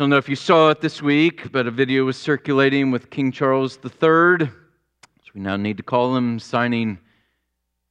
I 0.00 0.02
don't 0.02 0.08
know 0.08 0.16
if 0.16 0.30
you 0.30 0.34
saw 0.34 0.70
it 0.70 0.80
this 0.80 1.02
week, 1.02 1.52
but 1.52 1.66
a 1.66 1.70
video 1.70 2.06
was 2.06 2.16
circulating 2.16 2.90
with 2.90 3.10
King 3.10 3.30
Charles 3.30 3.78
III, 3.84 4.46
which 4.46 5.34
we 5.34 5.42
now 5.42 5.58
need 5.58 5.76
to 5.76 5.82
call 5.82 6.16
him, 6.16 6.38
signing 6.38 6.98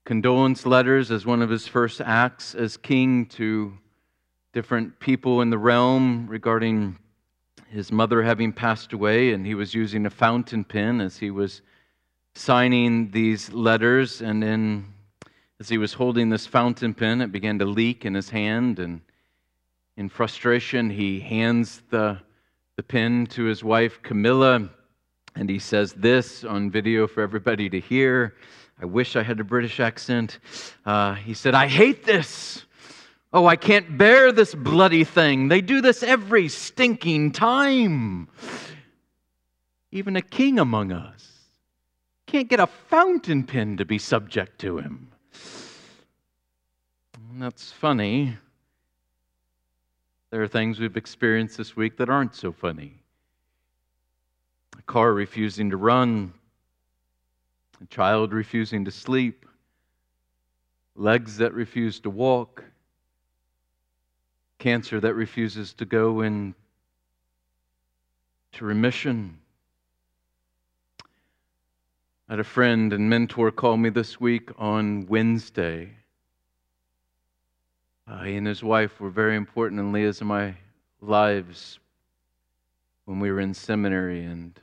condolence 0.05 0.65
letters 0.65 1.11
as 1.11 1.27
one 1.27 1.43
of 1.43 1.51
his 1.51 1.67
first 1.67 2.01
acts 2.01 2.55
as 2.55 2.77
king 2.77 3.27
to 3.27 3.77
different 4.53 4.99
people 4.99 5.41
in 5.41 5.51
the 5.51 5.59
realm 5.59 6.25
regarding 6.27 6.97
his 7.67 7.91
mother 7.91 8.23
having 8.23 8.53
passed 8.53 8.91
away, 8.91 9.33
and 9.33 9.45
he 9.45 9.53
was 9.53 9.75
using 9.75 10.07
a 10.07 10.09
fountain 10.09 10.63
pen 10.63 11.01
as 11.01 11.15
he 11.15 11.29
was 11.29 11.61
signing 12.33 13.11
these 13.11 13.51
letters. 13.51 14.23
And 14.23 14.41
then, 14.41 14.95
as 15.59 15.69
he 15.69 15.77
was 15.77 15.93
holding 15.93 16.29
this 16.29 16.47
fountain 16.47 16.95
pen, 16.95 17.21
it 17.21 17.31
began 17.31 17.59
to 17.59 17.65
leak 17.65 18.03
in 18.03 18.15
his 18.15 18.31
hand. 18.31 18.79
And 18.79 19.01
in 19.99 20.07
frustration, 20.07 20.89
he 20.89 21.19
hands 21.19 21.81
the, 21.89 22.17
the 22.77 22.83
pen 22.83 23.27
to 23.27 23.43
his 23.43 23.65
wife, 23.65 24.01
Camilla, 24.01 24.69
and 25.35 25.49
he 25.49 25.59
says 25.59 25.91
this 25.91 26.45
on 26.45 26.71
video 26.71 27.05
for 27.05 27.21
everybody 27.21 27.69
to 27.69 27.81
hear. 27.81 28.33
I 28.81 28.85
wish 28.85 29.17
I 29.17 29.23
had 29.23 29.41
a 29.41 29.43
British 29.43 29.81
accent. 29.81 30.39
Uh, 30.85 31.15
he 31.15 31.33
said, 31.33 31.53
I 31.53 31.67
hate 31.67 32.05
this. 32.05 32.63
Oh, 33.33 33.45
I 33.45 33.57
can't 33.57 33.97
bear 33.97 34.31
this 34.31 34.55
bloody 34.55 35.03
thing. 35.03 35.49
They 35.49 35.59
do 35.59 35.81
this 35.81 36.01
every 36.01 36.47
stinking 36.47 37.33
time. 37.33 38.29
Even 39.91 40.15
a 40.15 40.21
king 40.21 40.59
among 40.59 40.93
us 40.93 41.27
can't 42.25 42.47
get 42.47 42.61
a 42.61 42.67
fountain 42.67 43.43
pen 43.43 43.75
to 43.75 43.83
be 43.83 43.97
subject 43.97 44.61
to 44.61 44.77
him. 44.77 45.11
That's 47.33 47.73
funny. 47.73 48.37
There 50.31 50.41
are 50.43 50.47
things 50.47 50.79
we've 50.79 50.97
experienced 50.97 51.57
this 51.57 51.75
week 51.75 51.97
that 51.97 52.09
aren't 52.09 52.35
so 52.35 52.51
funny. 52.51 53.01
A 54.77 54.81
car 54.83 55.13
refusing 55.13 55.69
to 55.71 55.77
run, 55.77 56.33
a 57.81 57.85
child 57.87 58.33
refusing 58.33 58.85
to 58.85 58.91
sleep, 58.91 59.45
legs 60.95 61.37
that 61.37 61.53
refuse 61.53 61.99
to 62.01 62.09
walk 62.09 62.63
cancer 64.59 64.99
that 64.99 65.13
refuses 65.13 65.73
to 65.73 65.85
go 65.85 66.21
into 66.21 66.53
remission. 68.59 69.39
I 72.27 72.33
had 72.33 72.39
a 72.41 72.43
friend 72.43 72.93
and 72.93 73.09
mentor 73.09 73.51
call 73.51 73.77
me 73.77 73.89
this 73.89 74.19
week 74.19 74.51
on 74.59 75.07
Wednesday. 75.07 75.91
Uh, 78.09 78.23
he 78.23 78.37
and 78.37 78.47
his 78.47 78.63
wife 78.63 78.99
were 78.99 79.11
very 79.11 79.35
important 79.35 79.79
in 79.79 79.91
Leah's 79.91 80.19
and 80.21 80.29
my 80.29 80.55
lives 80.99 81.77
when 83.05 83.19
we 83.19 83.31
were 83.31 83.39
in 83.39 83.53
seminary. 83.53 84.23
And 84.23 84.59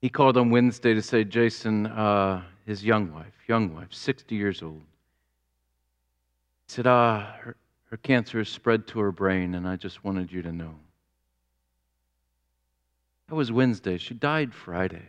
he 0.00 0.08
called 0.08 0.38
on 0.38 0.48
Wednesday 0.50 0.94
to 0.94 1.02
say, 1.02 1.24
Jason, 1.24 1.86
uh, 1.86 2.42
his 2.64 2.82
young 2.82 3.12
wife, 3.12 3.34
young 3.48 3.74
wife, 3.74 3.92
60 3.92 4.34
years 4.34 4.62
old, 4.62 4.82
said, 6.68 6.86
ah, 6.86 7.36
her, 7.40 7.56
her 7.90 7.96
cancer 7.98 8.38
has 8.38 8.48
spread 8.48 8.86
to 8.88 9.00
her 9.00 9.12
brain, 9.12 9.54
and 9.54 9.68
I 9.68 9.76
just 9.76 10.02
wanted 10.02 10.32
you 10.32 10.40
to 10.40 10.52
know. 10.52 10.74
That 13.28 13.34
was 13.34 13.52
Wednesday. 13.52 13.98
She 13.98 14.14
died 14.14 14.54
Friday. 14.54 15.06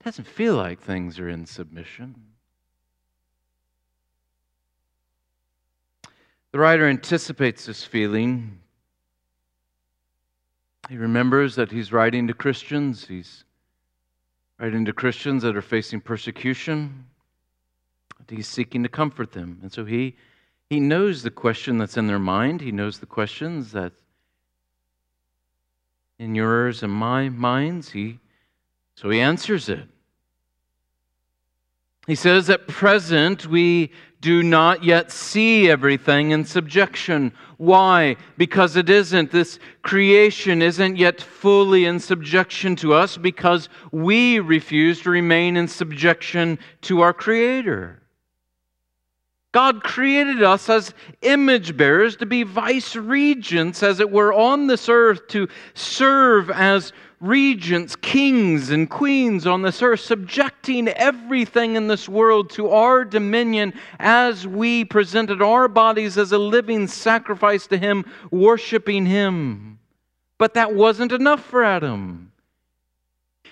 It 0.00 0.04
doesn't 0.04 0.26
feel 0.26 0.56
like 0.56 0.80
things 0.80 1.18
are 1.18 1.28
in 1.28 1.44
submission. 1.44 2.14
The 6.56 6.62
writer 6.62 6.88
anticipates 6.88 7.66
this 7.66 7.84
feeling. 7.84 8.60
He 10.88 10.96
remembers 10.96 11.54
that 11.56 11.70
he's 11.70 11.92
writing 11.92 12.26
to 12.28 12.32
Christians. 12.32 13.06
He's 13.06 13.44
writing 14.58 14.86
to 14.86 14.94
Christians 14.94 15.42
that 15.42 15.54
are 15.54 15.60
facing 15.60 16.00
persecution. 16.00 17.08
He's 18.30 18.48
seeking 18.48 18.82
to 18.84 18.88
comfort 18.88 19.32
them. 19.32 19.58
And 19.60 19.70
so 19.70 19.84
he, 19.84 20.16
he 20.70 20.80
knows 20.80 21.22
the 21.22 21.30
question 21.30 21.76
that's 21.76 21.98
in 21.98 22.06
their 22.06 22.18
mind. 22.18 22.62
He 22.62 22.72
knows 22.72 23.00
the 23.00 23.04
questions 23.04 23.72
that 23.72 23.92
in 26.18 26.34
yours 26.34 26.82
and 26.82 26.90
my 26.90 27.28
minds. 27.28 27.90
He, 27.90 28.18
so 28.94 29.10
he 29.10 29.20
answers 29.20 29.68
it. 29.68 29.86
He 32.06 32.14
says, 32.14 32.48
At 32.48 32.68
present, 32.68 33.46
we 33.46 33.90
do 34.20 34.42
not 34.42 34.84
yet 34.84 35.10
see 35.10 35.68
everything 35.68 36.30
in 36.30 36.44
subjection. 36.44 37.32
Why? 37.58 38.16
Because 38.36 38.76
it 38.76 38.88
isn't. 38.88 39.30
This 39.30 39.58
creation 39.82 40.62
isn't 40.62 40.96
yet 40.96 41.20
fully 41.20 41.84
in 41.84 42.00
subjection 42.00 42.76
to 42.76 42.94
us 42.94 43.16
because 43.16 43.68
we 43.92 44.40
refuse 44.40 45.02
to 45.02 45.10
remain 45.10 45.56
in 45.56 45.68
subjection 45.68 46.58
to 46.82 47.02
our 47.02 47.12
Creator. 47.12 48.02
God 49.52 49.82
created 49.82 50.42
us 50.42 50.68
as 50.68 50.92
image 51.22 51.76
bearers 51.76 52.16
to 52.16 52.26
be 52.26 52.42
vice 52.42 52.94
regents, 52.94 53.82
as 53.82 54.00
it 54.00 54.10
were, 54.10 54.32
on 54.32 54.66
this 54.66 54.88
earth, 54.88 55.28
to 55.28 55.48
serve 55.72 56.50
as 56.50 56.92
regents, 57.26 57.96
kings, 57.96 58.70
and 58.70 58.88
queens 58.88 59.46
on 59.46 59.62
this 59.62 59.82
earth, 59.82 60.00
subjecting 60.00 60.88
everything 60.88 61.76
in 61.76 61.88
this 61.88 62.08
world 62.08 62.50
to 62.50 62.70
our 62.70 63.04
dominion 63.04 63.74
as 63.98 64.46
we 64.46 64.84
presented 64.84 65.42
our 65.42 65.68
bodies 65.68 66.16
as 66.16 66.32
a 66.32 66.38
living 66.38 66.86
sacrifice 66.86 67.66
to 67.66 67.76
Him, 67.76 68.04
worshiping 68.30 69.06
Him. 69.06 69.78
But 70.38 70.54
that 70.54 70.74
wasn't 70.74 71.12
enough 71.12 71.44
for 71.44 71.64
Adam. 71.64 72.32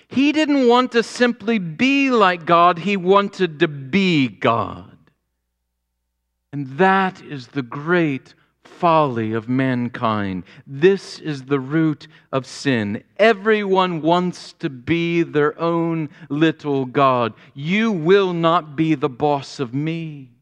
He 0.07 0.31
didn't 0.31 0.67
want 0.67 0.91
to 0.93 1.03
simply 1.03 1.57
be 1.59 2.11
like 2.11 2.45
God, 2.45 2.77
he 2.79 2.95
wanted 2.95 3.59
to 3.59 3.67
be 3.67 4.27
God. 4.27 4.97
And 6.51 6.77
that 6.77 7.21
is 7.21 7.47
the 7.47 7.63
great 7.63 8.33
folly 8.79 9.33
of 9.33 9.47
mankind. 9.47 10.43
This 10.67 11.19
is 11.19 11.45
the 11.45 11.59
root 11.59 12.07
of 12.31 12.45
sin. 12.45 13.03
Everyone 13.17 14.01
wants 14.01 14.53
to 14.53 14.69
be 14.69 15.23
their 15.23 15.59
own 15.59 16.09
little 16.29 16.85
God. 16.85 17.33
You 17.53 17.91
will 17.91 18.33
not 18.33 18.75
be 18.75 18.95
the 18.95 19.09
boss 19.09 19.59
of 19.59 19.73
me. 19.73 20.34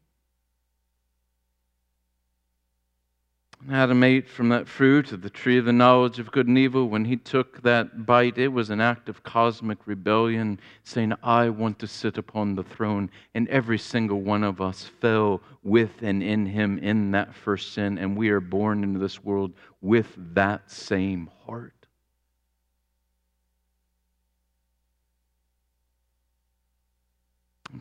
Adam 3.72 4.04
ate 4.04 4.28
from 4.28 4.50
that 4.50 4.68
fruit 4.68 5.14
of 5.14 5.22
the 5.22 5.30
tree 5.30 5.58
of 5.58 5.64
the 5.64 5.72
knowledge 5.72 6.20
of 6.20 6.32
good 6.32 6.48
and 6.48 6.58
evil. 6.58 6.90
When 6.90 7.06
he 7.06 7.16
took 7.16 7.62
that 7.62 8.06
bite, 8.06 8.38
it 8.38 8.50
was 8.50 8.70
an 8.70 8.82
act 8.82 9.08
of 9.08 9.24
cosmic 9.24 9.88
rebellion, 9.88 10.60
saying, 10.84 11.14
I 11.24 11.50
want 11.50 11.80
to 11.80 11.88
sit 11.88 12.18
upon 12.18 12.56
the 12.56 12.64
throne. 12.64 13.10
And 13.36 13.48
every 13.48 13.78
single 13.78 14.22
one 14.22 14.44
of 14.44 14.60
us 14.60 14.90
fell 15.00 15.42
with 15.64 16.02
and 16.02 16.22
in 16.22 16.46
him 16.46 16.78
in 16.80 17.12
that 17.12 17.34
first 17.34 17.74
sin. 17.74 17.98
And 17.98 18.18
we 18.18 18.30
are 18.30 18.42
born 18.42 18.84
into 18.84 19.00
this 19.00 19.24
world 19.24 19.54
with 19.82 20.14
that 20.34 20.70
same 20.70 21.30
heart. 21.46 21.74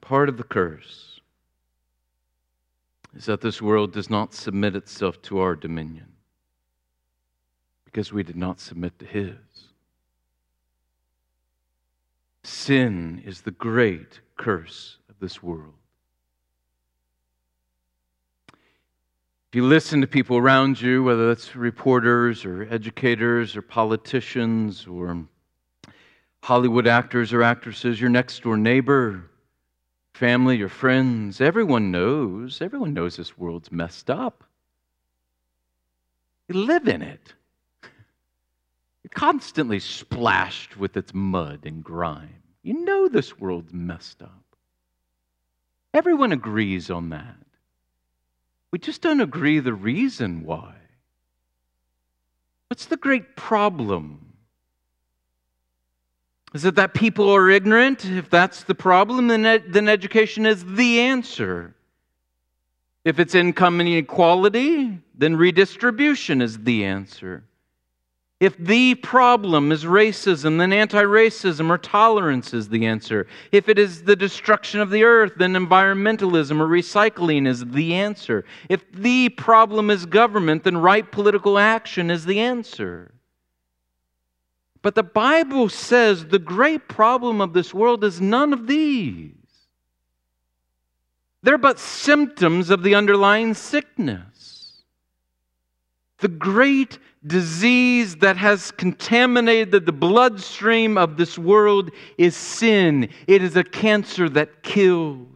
Part 0.01 0.29
of 0.29 0.37
the 0.37 0.45
curse 0.45 1.12
is 3.17 3.27
that 3.27 3.41
this 3.41 3.61
world 3.61 3.93
does 3.93 4.09
not 4.09 4.35
submit 4.35 4.75
itself 4.75 5.21
to 5.23 5.39
our 5.39 5.55
dominion 5.55 6.07
because 7.85 8.13
we 8.13 8.23
did 8.23 8.37
not 8.37 8.59
submit 8.59 8.99
to 8.99 9.05
His. 9.05 9.37
Sin 12.45 13.23
is 13.25 13.43
the 13.43 13.51
great 13.51 14.21
curse 14.37 14.99
of 15.09 15.17
this 15.21 15.43
world. 15.43 15.75
If 19.53 19.57
you 19.57 19.67
listen 19.67 20.01
to 20.01 20.07
people 20.07 20.39
around 20.39 20.81
you, 20.81 21.05
whether 21.05 21.29
that's 21.29 21.55
reporters 21.55 22.47
or 22.47 22.67
educators 22.71 23.55
or 23.55 23.61
politicians 23.61 24.87
or 24.87 25.27
Hollywood 26.43 26.87
actors 26.87 27.35
or 27.35 27.43
actresses, 27.43 28.01
your 28.01 28.09
next 28.09 28.43
door 28.43 28.57
neighbor, 28.57 29.31
family, 30.13 30.57
your 30.57 30.69
friends, 30.69 31.41
everyone 31.41 31.91
knows. 31.91 32.61
Everyone 32.61 32.95
knows 32.95 33.17
this 33.17 33.37
world's 33.37 33.73
messed 33.73 34.11
up. 34.11 34.45
You 36.49 36.57
live 36.57 36.89
in 36.89 37.03
it. 37.03 37.33
You're 37.83 39.11
constantly 39.15 39.79
splashed 39.79 40.77
with 40.77 40.97
its 40.97 41.15
mud 41.15 41.61
and 41.65 41.83
grime. 41.83 42.43
You 42.63 42.85
know 42.85 43.09
this 43.09 43.39
world's 43.39 43.73
messed 43.73 44.23
up. 44.23 44.43
Everyone 45.95 46.33
agrees 46.33 46.91
on 46.91 47.11
that. 47.11 47.37
We 48.71 48.79
just 48.79 49.03
don't 49.03 49.21
agree 49.21 49.59
the 49.59 49.75
reason 49.75 50.45
why. 50.45 50.75
What's 52.69 52.87
the 52.87 52.97
great 52.97 53.37
problem 53.37 54.32
is 56.55 56.65
it 56.65 56.75
that 56.75 56.95
people 56.95 57.31
are 57.31 57.49
ignorant? 57.49 58.05
If 58.05 58.29
that's 58.29 58.65
the 58.65 58.75
problem, 58.75 59.29
then, 59.29 59.47
ed- 59.47 59.73
then 59.73 59.89
education 59.89 60.45
is 60.45 60.65
the 60.65 61.01
answer. 61.01 61.75
If 63.05 63.19
it's 63.19 63.35
income 63.35 63.81
inequality, 63.81 64.99
then 65.15 65.37
redistribution 65.37 66.43
is 66.43 66.59
the 66.59 66.85
answer. 66.85 67.45
If 68.39 68.57
the 68.59 68.97
problem 68.97 69.71
is 69.71 69.85
racism, 69.85 70.59
then 70.59 70.73
anti 70.73 71.03
racism 71.03 71.71
or 71.71 71.79
tolerance 71.79 72.53
is 72.53 72.69
the 72.69 72.87
answer. 72.87 73.29
If 73.53 73.69
it 73.69 73.79
is 73.79 74.03
the 74.03 74.17
destruction 74.17 74.81
of 74.81 74.91
the 74.91 75.05
earth, 75.05 75.35
then 75.37 75.53
environmentalism 75.53 76.61
or 76.61 76.67
recycling 76.67 77.47
is 77.47 77.65
the 77.65 77.95
answer. 77.95 78.45
If 78.69 78.91
the 78.91 79.29
problem 79.29 79.91
is 79.91 80.07
government, 80.07 80.65
then 80.65 80.77
right 80.77 81.09
political 81.09 81.57
action 81.57 82.11
is 82.11 82.25
the 82.25 82.41
answer. 82.41 83.13
But 84.83 84.97
the 84.97 85.05
Bible 85.05 85.69
says 85.69 86.27
the 86.27 86.41
great 86.41 86.89
problem 86.89 87.41
of 87.41 87.53
this 87.53 87.73
world 87.73 88.03
is 88.03 88.21
none 88.21 88.53
of 88.53 88.67
these. 88.67 89.31
They're 91.43 91.59
but 91.59 91.79
symptoms 91.79 92.71
of 92.71 92.83
the 92.83 92.95
underlying 92.95 93.55
sickness. 93.55 94.83
The 96.19 96.29
great 96.29 96.99
disease 97.27 98.17
that 98.17 98.37
has 98.37 98.71
contaminated 98.73 99.87
the 99.87 99.93
bloodstream 99.93 100.99
of 100.99 101.17
this 101.17 101.39
world 101.39 101.91
is 102.19 102.37
sin. 102.37 103.09
It 103.27 103.43
is 103.43 103.57
a 103.57 103.65
cancer 103.65 104.29
that 104.31 104.63
kills. 104.63 105.32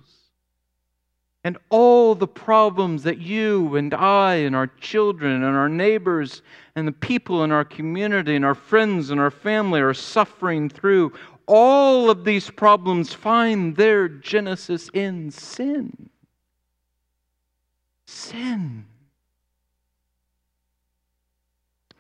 And 1.47 1.59
all 1.71 2.17
the 2.17 2.27
problems 2.27 3.05
that 3.05 3.19
you 3.19 3.77
and 3.77 3.95
I 3.95 4.35
and 4.35 4.57
our 4.57 4.67
children 4.67 5.45
and 5.45 5.57
our 5.57 5.69
neighbors 5.69 6.43
and 6.75 6.89
the 6.89 6.93
people 6.93 7.45
in 7.45 7.53
our 7.53 7.65
community 7.65 8.35
and 8.35 8.45
our 8.45 8.57
friends 8.57 9.11
and 9.11 9.21
our 9.21 9.31
family 9.31 9.81
are 9.81 9.95
suffering 9.95 10.69
through, 10.69 11.13
all 11.47 12.11
of 12.11 12.25
these 12.25 12.51
problems 12.51 13.13
find 13.13 13.77
their 13.77 14.09
genesis 14.09 14.91
in 14.93 15.31
sin. 15.31 16.11
Sin. 18.07 18.85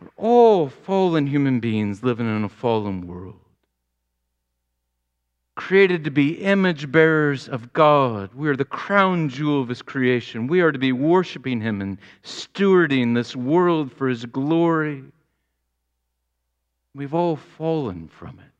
We're 0.00 0.08
all 0.16 0.68
fallen 0.68 1.28
human 1.28 1.60
beings 1.60 2.02
living 2.02 2.26
in 2.26 2.42
a 2.42 2.48
fallen 2.48 3.06
world. 3.06 3.45
Created 5.56 6.04
to 6.04 6.10
be 6.10 6.34
image 6.34 6.92
bearers 6.92 7.48
of 7.48 7.72
God. 7.72 8.32
We 8.34 8.48
are 8.48 8.56
the 8.56 8.64
crown 8.64 9.28
jewel 9.28 9.62
of 9.62 9.68
His 9.68 9.82
creation. 9.82 10.46
We 10.46 10.60
are 10.60 10.70
to 10.70 10.78
be 10.78 10.92
worshiping 10.92 11.60
Him 11.60 11.80
and 11.80 11.98
stewarding 12.22 13.14
this 13.14 13.34
world 13.34 13.90
for 13.90 14.08
His 14.08 14.24
glory. 14.26 15.02
We've 16.94 17.14
all 17.14 17.36
fallen 17.36 18.08
from 18.08 18.38
it. 18.38 18.56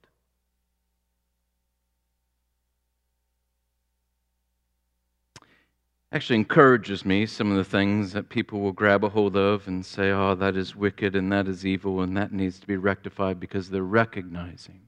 actually 6.17 6.37
encourages 6.37 7.05
me 7.05 7.27
some 7.27 7.51
of 7.51 7.59
the 7.59 7.65
things 7.65 8.15
that 8.15 8.31
people 8.31 8.61
will 8.61 8.73
grab 8.73 9.05
a 9.05 9.09
hold 9.09 9.37
of 9.37 9.69
and 9.69 9.85
say, 9.85 10.11
oh, 10.11 10.35
that 10.35 10.57
is 10.57 10.75
wicked 10.75 11.15
and 11.15 11.31
that 11.31 11.47
is 11.47 11.67
evil 11.67 12.01
and 12.01 12.17
that 12.17 12.33
needs 12.33 12.59
to 12.59 12.67
be 12.67 12.77
rectified 12.77 13.39
because 13.39 13.69
they're 13.69 13.83
recognizing. 13.83 14.81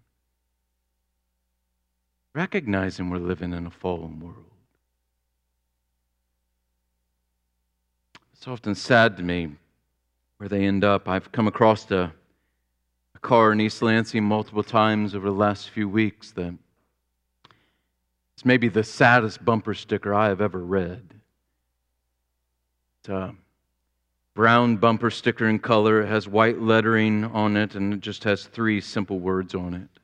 Recognizing 2.38 3.10
we're 3.10 3.18
living 3.18 3.52
in 3.52 3.66
a 3.66 3.70
fallen 3.72 4.20
world. 4.20 4.44
It's 8.32 8.46
often 8.46 8.76
sad 8.76 9.16
to 9.16 9.24
me 9.24 9.56
where 10.36 10.48
they 10.48 10.64
end 10.64 10.84
up. 10.84 11.08
I've 11.08 11.32
come 11.32 11.48
across 11.48 11.90
a, 11.90 12.12
a 13.16 13.18
car 13.18 13.50
in 13.50 13.60
East 13.60 13.82
Lansing 13.82 14.22
multiple 14.22 14.62
times 14.62 15.16
over 15.16 15.26
the 15.26 15.34
last 15.34 15.70
few 15.70 15.88
weeks 15.88 16.30
that 16.30 16.54
it's 18.34 18.44
maybe 18.44 18.68
the 18.68 18.84
saddest 18.84 19.44
bumper 19.44 19.74
sticker 19.74 20.14
I 20.14 20.28
have 20.28 20.40
ever 20.40 20.60
read 20.60 21.14
It's 23.00 23.08
a 23.08 23.34
brown 24.34 24.76
bumper 24.76 25.10
sticker 25.10 25.48
in 25.48 25.58
color. 25.58 26.02
It 26.02 26.06
has 26.06 26.28
white 26.28 26.60
lettering 26.60 27.24
on 27.24 27.56
it, 27.56 27.74
and 27.74 27.94
it 27.94 28.00
just 28.00 28.22
has 28.22 28.44
three 28.44 28.80
simple 28.80 29.18
words 29.18 29.56
on 29.56 29.74
it. 29.74 29.97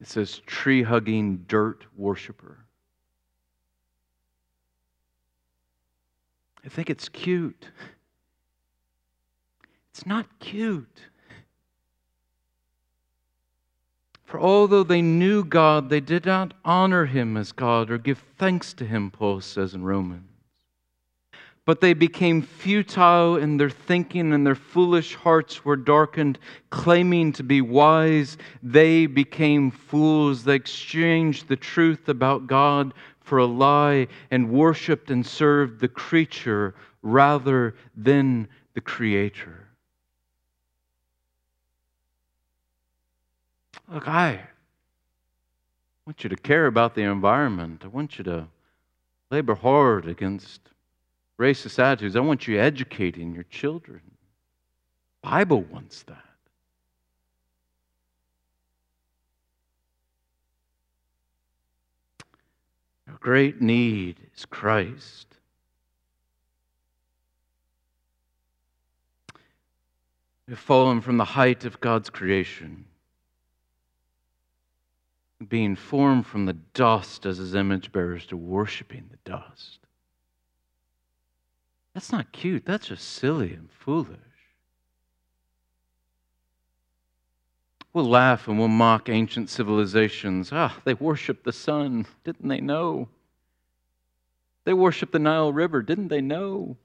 It 0.00 0.06
says, 0.06 0.40
tree 0.46 0.82
hugging 0.82 1.44
dirt 1.48 1.84
worshiper. 1.96 2.58
I 6.64 6.68
think 6.68 6.90
it's 6.90 7.08
cute. 7.08 7.70
It's 9.90 10.04
not 10.04 10.26
cute. 10.40 11.00
For 14.24 14.40
although 14.40 14.82
they 14.82 15.00
knew 15.00 15.44
God, 15.44 15.88
they 15.88 16.00
did 16.00 16.26
not 16.26 16.52
honor 16.64 17.06
him 17.06 17.36
as 17.36 17.52
God 17.52 17.90
or 17.90 17.96
give 17.96 18.22
thanks 18.36 18.74
to 18.74 18.84
him, 18.84 19.10
Paul 19.10 19.40
says 19.40 19.72
in 19.72 19.84
Romans 19.84 20.35
but 21.66 21.80
they 21.80 21.92
became 21.94 22.40
futile 22.40 23.36
in 23.36 23.56
their 23.56 23.68
thinking, 23.68 24.32
and 24.32 24.46
their 24.46 24.54
foolish 24.54 25.16
hearts 25.16 25.64
were 25.64 25.76
darkened. 25.76 26.38
Claiming 26.70 27.32
to 27.32 27.42
be 27.42 27.60
wise, 27.60 28.38
they 28.62 29.06
became 29.06 29.72
fools. 29.72 30.44
They 30.44 30.54
exchanged 30.54 31.48
the 31.48 31.56
truth 31.56 32.08
about 32.08 32.46
God 32.46 32.94
for 33.20 33.38
a 33.38 33.46
lie 33.46 34.06
and 34.30 34.48
worshiped 34.48 35.10
and 35.10 35.26
served 35.26 35.80
the 35.80 35.88
creature 35.88 36.76
rather 37.02 37.74
than 37.96 38.46
the 38.74 38.80
Creator. 38.80 39.66
Look, 43.92 44.06
I 44.06 44.40
want 46.06 46.22
you 46.22 46.30
to 46.30 46.36
care 46.36 46.66
about 46.66 46.94
the 46.94 47.02
environment. 47.02 47.82
I 47.84 47.88
want 47.88 48.18
you 48.18 48.24
to 48.24 48.46
labor 49.30 49.56
hard 49.56 50.06
against 50.06 50.60
racist 51.38 51.78
attitudes. 51.78 52.16
I 52.16 52.20
want 52.20 52.46
you 52.48 52.58
educating 52.58 53.34
your 53.34 53.44
children. 53.44 54.00
Bible 55.22 55.62
wants 55.62 56.02
that. 56.04 56.16
Our 63.08 63.18
great 63.18 63.60
need 63.60 64.16
is 64.36 64.44
Christ. 64.44 65.26
We've 70.48 70.58
fallen 70.58 71.00
from 71.00 71.16
the 71.16 71.24
height 71.24 71.64
of 71.64 71.80
God's 71.80 72.08
creation, 72.08 72.84
being 75.48 75.74
formed 75.74 76.24
from 76.26 76.46
the 76.46 76.52
dust 76.52 77.26
as 77.26 77.38
his 77.38 77.54
image 77.54 77.90
bearers 77.90 78.26
to 78.26 78.36
worshiping 78.36 79.10
the 79.10 79.30
dust. 79.30 79.85
That's 81.96 82.12
not 82.12 82.30
cute. 82.30 82.66
That's 82.66 82.88
just 82.88 83.08
silly 83.08 83.54
and 83.54 83.70
foolish. 83.70 84.18
We'll 87.94 88.10
laugh 88.10 88.48
and 88.48 88.58
we'll 88.58 88.68
mock 88.68 89.08
ancient 89.08 89.48
civilizations. 89.48 90.50
Ah, 90.52 90.76
they 90.84 90.92
worshiped 90.92 91.44
the 91.44 91.54
sun. 91.54 92.06
Didn't 92.22 92.48
they 92.48 92.60
know? 92.60 93.08
They 94.64 94.74
worshiped 94.74 95.12
the 95.12 95.18
Nile 95.18 95.54
River. 95.54 95.80
Didn't 95.80 96.08
they 96.08 96.20
know? 96.20 96.76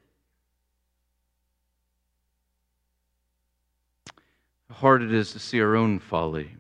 How 4.70 4.76
hard 4.76 5.02
it 5.02 5.12
is 5.12 5.34
to 5.34 5.40
see 5.40 5.60
our 5.60 5.76
own 5.76 6.00
folly. 6.00 6.56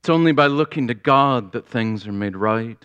It's 0.00 0.10
only 0.10 0.32
by 0.32 0.48
looking 0.48 0.88
to 0.88 0.94
God 0.94 1.52
that 1.52 1.66
things 1.66 2.06
are 2.06 2.12
made 2.12 2.36
right. 2.36 2.84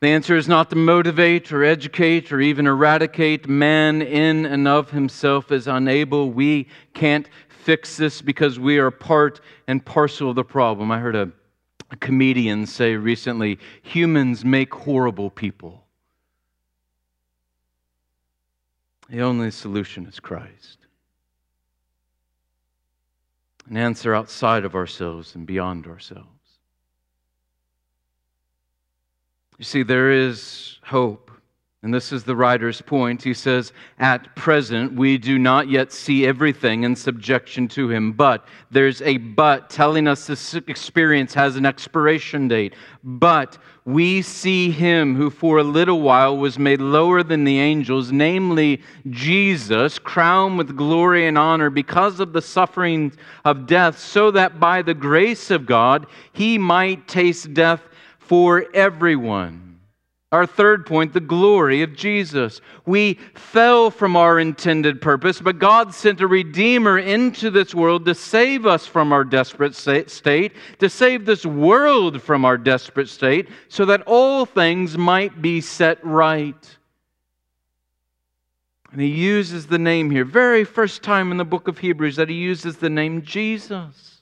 The 0.00 0.08
answer 0.08 0.36
is 0.36 0.46
not 0.46 0.68
to 0.70 0.76
motivate 0.76 1.50
or 1.52 1.64
educate 1.64 2.30
or 2.30 2.40
even 2.40 2.66
eradicate. 2.66 3.48
Man 3.48 4.02
in 4.02 4.44
and 4.44 4.68
of 4.68 4.90
himself 4.90 5.50
is 5.50 5.66
unable. 5.66 6.30
We 6.30 6.68
can't 6.92 7.28
fix 7.48 7.96
this 7.96 8.20
because 8.20 8.58
we 8.58 8.78
are 8.78 8.90
part 8.90 9.40
and 9.66 9.84
parcel 9.84 10.30
of 10.30 10.36
the 10.36 10.44
problem. 10.44 10.90
I 10.90 10.98
heard 10.98 11.16
a, 11.16 11.32
a 11.90 11.96
comedian 11.96 12.66
say 12.66 12.94
recently 12.94 13.58
humans 13.82 14.44
make 14.44 14.74
horrible 14.74 15.30
people. 15.30 15.86
The 19.08 19.22
only 19.22 19.50
solution 19.50 20.06
is 20.06 20.20
Christ. 20.20 20.78
An 23.68 23.78
answer 23.78 24.14
outside 24.14 24.64
of 24.64 24.74
ourselves 24.74 25.34
and 25.34 25.46
beyond 25.46 25.86
ourselves. 25.86 26.35
You 29.58 29.64
see, 29.64 29.82
there 29.82 30.10
is 30.10 30.78
hope. 30.84 31.26
And 31.82 31.94
this 31.94 32.10
is 32.10 32.24
the 32.24 32.34
writer's 32.34 32.80
point. 32.82 33.22
He 33.22 33.32
says, 33.32 33.72
At 34.00 34.34
present, 34.34 34.94
we 34.94 35.18
do 35.18 35.38
not 35.38 35.68
yet 35.68 35.92
see 35.92 36.26
everything 36.26 36.82
in 36.82 36.96
subjection 36.96 37.68
to 37.68 37.88
him. 37.88 38.12
But 38.12 38.44
there's 38.72 39.02
a 39.02 39.18
but 39.18 39.70
telling 39.70 40.08
us 40.08 40.26
this 40.26 40.54
experience 40.54 41.32
has 41.34 41.54
an 41.54 41.64
expiration 41.64 42.48
date. 42.48 42.74
But 43.04 43.56
we 43.84 44.22
see 44.22 44.72
him 44.72 45.14
who 45.14 45.30
for 45.30 45.58
a 45.58 45.62
little 45.62 46.00
while 46.00 46.36
was 46.36 46.58
made 46.58 46.80
lower 46.80 47.22
than 47.22 47.44
the 47.44 47.60
angels, 47.60 48.10
namely 48.10 48.82
Jesus, 49.10 50.00
crowned 50.00 50.58
with 50.58 50.76
glory 50.76 51.28
and 51.28 51.38
honor 51.38 51.70
because 51.70 52.18
of 52.18 52.32
the 52.32 52.42
suffering 52.42 53.12
of 53.44 53.68
death, 53.68 53.96
so 53.96 54.32
that 54.32 54.58
by 54.58 54.82
the 54.82 54.94
grace 54.94 55.52
of 55.52 55.66
God 55.66 56.06
he 56.32 56.58
might 56.58 57.06
taste 57.06 57.54
death 57.54 57.82
for 58.28 58.66
everyone. 58.74 59.80
Our 60.32 60.44
third 60.44 60.86
point, 60.86 61.12
the 61.12 61.20
glory 61.20 61.82
of 61.82 61.94
Jesus. 61.94 62.60
We 62.84 63.14
fell 63.34 63.92
from 63.92 64.16
our 64.16 64.40
intended 64.40 65.00
purpose, 65.00 65.40
but 65.40 65.60
God 65.60 65.94
sent 65.94 66.20
a 66.20 66.26
Redeemer 66.26 66.98
into 66.98 67.48
this 67.48 67.74
world 67.74 68.04
to 68.06 68.14
save 68.14 68.66
us 68.66 68.86
from 68.86 69.12
our 69.12 69.22
desperate 69.22 69.76
state, 69.76 70.52
to 70.80 70.90
save 70.90 71.24
this 71.24 71.46
world 71.46 72.20
from 72.20 72.44
our 72.44 72.58
desperate 72.58 73.08
state, 73.08 73.48
so 73.68 73.84
that 73.84 74.02
all 74.02 74.44
things 74.44 74.98
might 74.98 75.40
be 75.40 75.60
set 75.60 76.04
right. 76.04 76.76
And 78.90 79.00
he 79.00 79.08
uses 79.08 79.68
the 79.68 79.78
name 79.78 80.10
here, 80.10 80.24
very 80.24 80.64
first 80.64 81.02
time 81.02 81.30
in 81.30 81.36
the 81.36 81.44
book 81.44 81.68
of 81.68 81.78
Hebrews 81.78 82.16
that 82.16 82.28
he 82.28 82.34
uses 82.34 82.78
the 82.78 82.90
name 82.90 83.22
Jesus. 83.22 84.15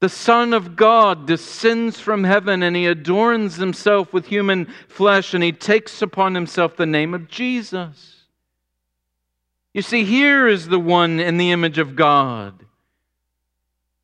The 0.00 0.08
Son 0.08 0.54
of 0.54 0.76
God 0.76 1.26
descends 1.26 2.00
from 2.00 2.24
heaven 2.24 2.62
and 2.62 2.74
he 2.74 2.86
adorns 2.86 3.56
himself 3.56 4.12
with 4.12 4.26
human 4.26 4.66
flesh 4.88 5.34
and 5.34 5.44
he 5.44 5.52
takes 5.52 6.00
upon 6.00 6.34
himself 6.34 6.76
the 6.76 6.86
name 6.86 7.12
of 7.12 7.28
Jesus. 7.28 8.24
You 9.74 9.82
see, 9.82 10.04
here 10.04 10.48
is 10.48 10.68
the 10.68 10.78
one 10.80 11.20
in 11.20 11.36
the 11.36 11.52
image 11.52 11.78
of 11.78 11.96
God 11.96 12.64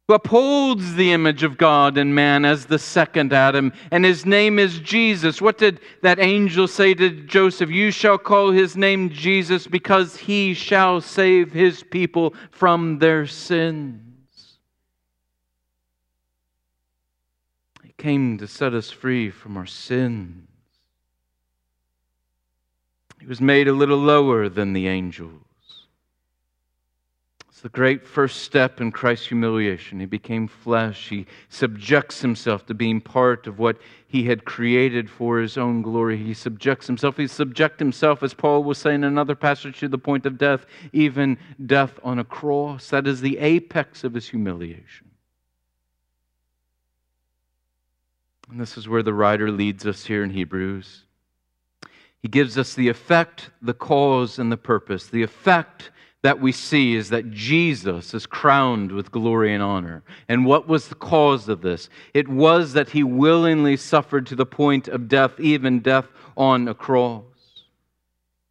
who 0.08 0.14
upholds 0.14 0.94
the 0.94 1.12
image 1.12 1.42
of 1.42 1.58
God 1.58 1.98
in 1.98 2.14
man 2.14 2.44
as 2.44 2.66
the 2.66 2.78
second 2.78 3.32
Adam, 3.32 3.72
and 3.90 4.04
his 4.04 4.24
name 4.24 4.58
is 4.58 4.78
Jesus. 4.78 5.42
What 5.42 5.58
did 5.58 5.80
that 6.02 6.20
angel 6.20 6.68
say 6.68 6.94
to 6.94 7.10
Joseph? 7.10 7.70
You 7.70 7.90
shall 7.90 8.16
call 8.16 8.52
his 8.52 8.76
name 8.76 9.10
Jesus 9.10 9.66
because 9.66 10.16
he 10.16 10.54
shall 10.54 11.00
save 11.00 11.52
his 11.52 11.82
people 11.82 12.34
from 12.52 13.00
their 13.00 13.26
sins. 13.26 14.05
Came 17.98 18.38
to 18.38 18.46
set 18.46 18.74
us 18.74 18.90
free 18.90 19.30
from 19.30 19.56
our 19.56 19.66
sins. 19.66 20.48
He 23.20 23.26
was 23.26 23.40
made 23.40 23.68
a 23.68 23.72
little 23.72 23.98
lower 23.98 24.48
than 24.48 24.72
the 24.72 24.86
angels. 24.86 25.42
It's 27.48 27.62
the 27.62 27.70
great 27.70 28.06
first 28.06 28.42
step 28.42 28.82
in 28.82 28.92
Christ's 28.92 29.28
humiliation. 29.28 29.98
He 29.98 30.04
became 30.04 30.46
flesh. 30.46 31.08
He 31.08 31.24
subjects 31.48 32.20
himself 32.20 32.66
to 32.66 32.74
being 32.74 33.00
part 33.00 33.46
of 33.46 33.58
what 33.58 33.78
he 34.06 34.24
had 34.24 34.44
created 34.44 35.08
for 35.08 35.38
his 35.38 35.56
own 35.56 35.80
glory. 35.80 36.18
He 36.18 36.34
subjects 36.34 36.86
himself. 36.86 37.16
He 37.16 37.26
subjects 37.26 37.78
himself, 37.78 38.22
as 38.22 38.34
Paul 38.34 38.62
was 38.62 38.76
saying 38.76 38.96
in 38.96 39.04
another 39.04 39.34
passage, 39.34 39.80
to 39.80 39.88
the 39.88 39.96
point 39.96 40.26
of 40.26 40.36
death, 40.36 40.66
even 40.92 41.38
death 41.64 41.98
on 42.04 42.18
a 42.18 42.24
cross. 42.24 42.90
That 42.90 43.06
is 43.06 43.22
the 43.22 43.38
apex 43.38 44.04
of 44.04 44.12
his 44.12 44.28
humiliation. 44.28 45.05
And 48.50 48.60
this 48.60 48.76
is 48.76 48.88
where 48.88 49.02
the 49.02 49.14
writer 49.14 49.50
leads 49.50 49.86
us 49.86 50.04
here 50.06 50.22
in 50.22 50.30
Hebrews. 50.30 51.04
He 52.22 52.28
gives 52.28 52.56
us 52.56 52.74
the 52.74 52.88
effect, 52.88 53.50
the 53.60 53.74
cause, 53.74 54.38
and 54.38 54.50
the 54.50 54.56
purpose. 54.56 55.06
The 55.06 55.22
effect 55.22 55.90
that 56.22 56.40
we 56.40 56.50
see 56.52 56.94
is 56.94 57.10
that 57.10 57.30
Jesus 57.30 58.14
is 58.14 58.26
crowned 58.26 58.90
with 58.90 59.12
glory 59.12 59.54
and 59.54 59.62
honor. 59.62 60.02
And 60.28 60.44
what 60.44 60.66
was 60.66 60.88
the 60.88 60.94
cause 60.94 61.48
of 61.48 61.60
this? 61.60 61.88
It 62.14 62.28
was 62.28 62.72
that 62.72 62.90
he 62.90 63.02
willingly 63.02 63.76
suffered 63.76 64.26
to 64.26 64.34
the 64.34 64.46
point 64.46 64.88
of 64.88 65.08
death, 65.08 65.38
even 65.38 65.80
death 65.80 66.06
on 66.36 66.68
a 66.68 66.74
cross. 66.74 67.22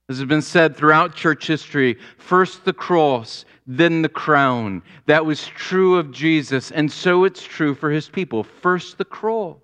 As 0.07 0.19
has 0.19 0.27
been 0.27 0.41
said 0.41 0.77
throughout 0.77 1.15
church 1.15 1.47
history, 1.47 1.97
first 2.17 2.63
the 2.63 2.73
cross, 2.73 3.43
then 3.65 4.03
the 4.03 4.09
crown. 4.09 4.83
That 5.07 5.25
was 5.25 5.47
true 5.47 5.97
of 5.97 6.11
Jesus, 6.11 6.71
and 6.71 6.91
so 6.91 7.23
it's 7.23 7.43
true 7.43 7.73
for 7.73 7.89
his 7.89 8.07
people. 8.07 8.43
First 8.43 8.97
the 8.97 9.05
cross 9.05 9.57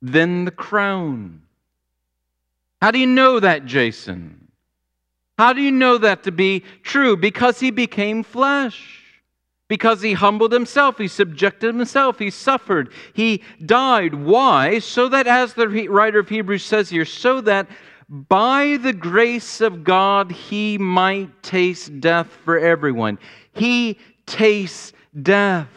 then 0.00 0.44
the 0.44 0.50
crown. 0.50 1.42
How 2.80 2.90
do 2.90 2.98
you 2.98 3.06
know 3.06 3.40
that, 3.40 3.66
Jason? 3.66 4.48
How 5.36 5.52
do 5.52 5.60
you 5.60 5.70
know 5.70 5.98
that 5.98 6.24
to 6.24 6.32
be 6.32 6.64
true? 6.82 7.16
Because 7.16 7.60
he 7.60 7.70
became 7.70 8.22
flesh. 8.22 9.04
Because 9.68 10.00
he 10.00 10.14
humbled 10.14 10.52
himself, 10.52 10.96
he 10.96 11.08
subjected 11.08 11.74
himself, 11.74 12.18
he 12.18 12.30
suffered, 12.30 12.90
he 13.12 13.42
died. 13.66 14.14
Why? 14.14 14.78
So 14.78 15.10
that, 15.10 15.26
as 15.26 15.52
the 15.52 15.68
writer 15.68 16.20
of 16.20 16.28
Hebrews 16.30 16.64
says 16.64 16.88
here, 16.88 17.04
so 17.04 17.42
that 17.42 17.68
by 18.08 18.78
the 18.80 18.94
grace 18.94 19.60
of 19.60 19.84
God 19.84 20.32
he 20.32 20.78
might 20.78 21.42
taste 21.42 22.00
death 22.00 22.28
for 22.44 22.58
everyone. 22.58 23.18
He 23.52 23.98
tastes 24.24 24.94
death 25.22 25.68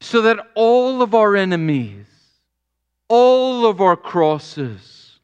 so 0.00 0.22
that 0.22 0.38
all 0.54 1.00
of 1.00 1.14
our 1.14 1.36
enemies 1.36 2.06
all 3.10 3.66
of 3.66 3.80
our 3.80 3.96
crosses, 3.96 5.18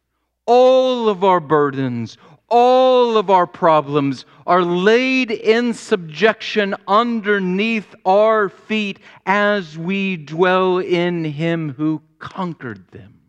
all 0.45 1.09
of 1.09 1.23
our 1.23 1.39
burdens, 1.39 2.19
all 2.49 3.17
of 3.17 3.31
our 3.31 3.47
problems 3.47 4.25
are 4.45 4.63
laid 4.63 5.31
in 5.31 5.73
subjection 5.73 6.75
underneath 6.89 7.95
our 8.05 8.49
feet 8.49 8.99
as 9.25 9.79
we 9.79 10.17
dwell 10.17 10.79
in 10.79 11.25
Him 11.25 11.75
who 11.75 12.03
conquered 12.19 12.89
them. 12.91 13.21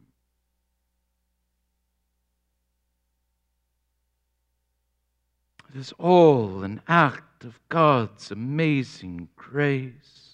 It 5.70 5.80
is 5.80 5.94
all 6.00 6.64
an 6.64 6.82
act 6.88 7.46
of 7.46 7.60
God's 7.70 8.32
amazing 8.32 9.30
grace. 9.36 10.27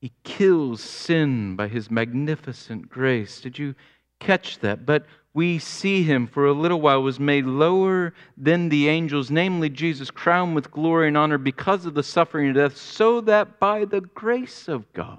He 0.00 0.12
kills 0.24 0.82
sin 0.82 1.56
by 1.56 1.68
his 1.68 1.90
magnificent 1.90 2.88
grace. 2.88 3.40
Did 3.40 3.58
you 3.58 3.74
catch 4.20 4.58
that? 4.60 4.84
But 4.84 5.06
we 5.32 5.58
see 5.58 6.02
him 6.02 6.26
for 6.26 6.46
a 6.46 6.52
little 6.52 6.80
while 6.80 7.02
was 7.02 7.20
made 7.20 7.44
lower 7.44 8.14
than 8.36 8.68
the 8.68 8.88
angels, 8.88 9.30
namely 9.30 9.68
Jesus, 9.68 10.10
crowned 10.10 10.54
with 10.54 10.70
glory 10.70 11.08
and 11.08 11.16
honor 11.16 11.38
because 11.38 11.86
of 11.86 11.94
the 11.94 12.02
suffering 12.02 12.46
and 12.46 12.54
death, 12.54 12.76
so 12.76 13.20
that 13.22 13.58
by 13.58 13.84
the 13.84 14.00
grace 14.00 14.68
of 14.68 14.90
God, 14.92 15.18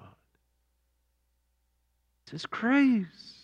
it's 2.23 2.31
his 2.31 2.45
grace. 2.45 3.43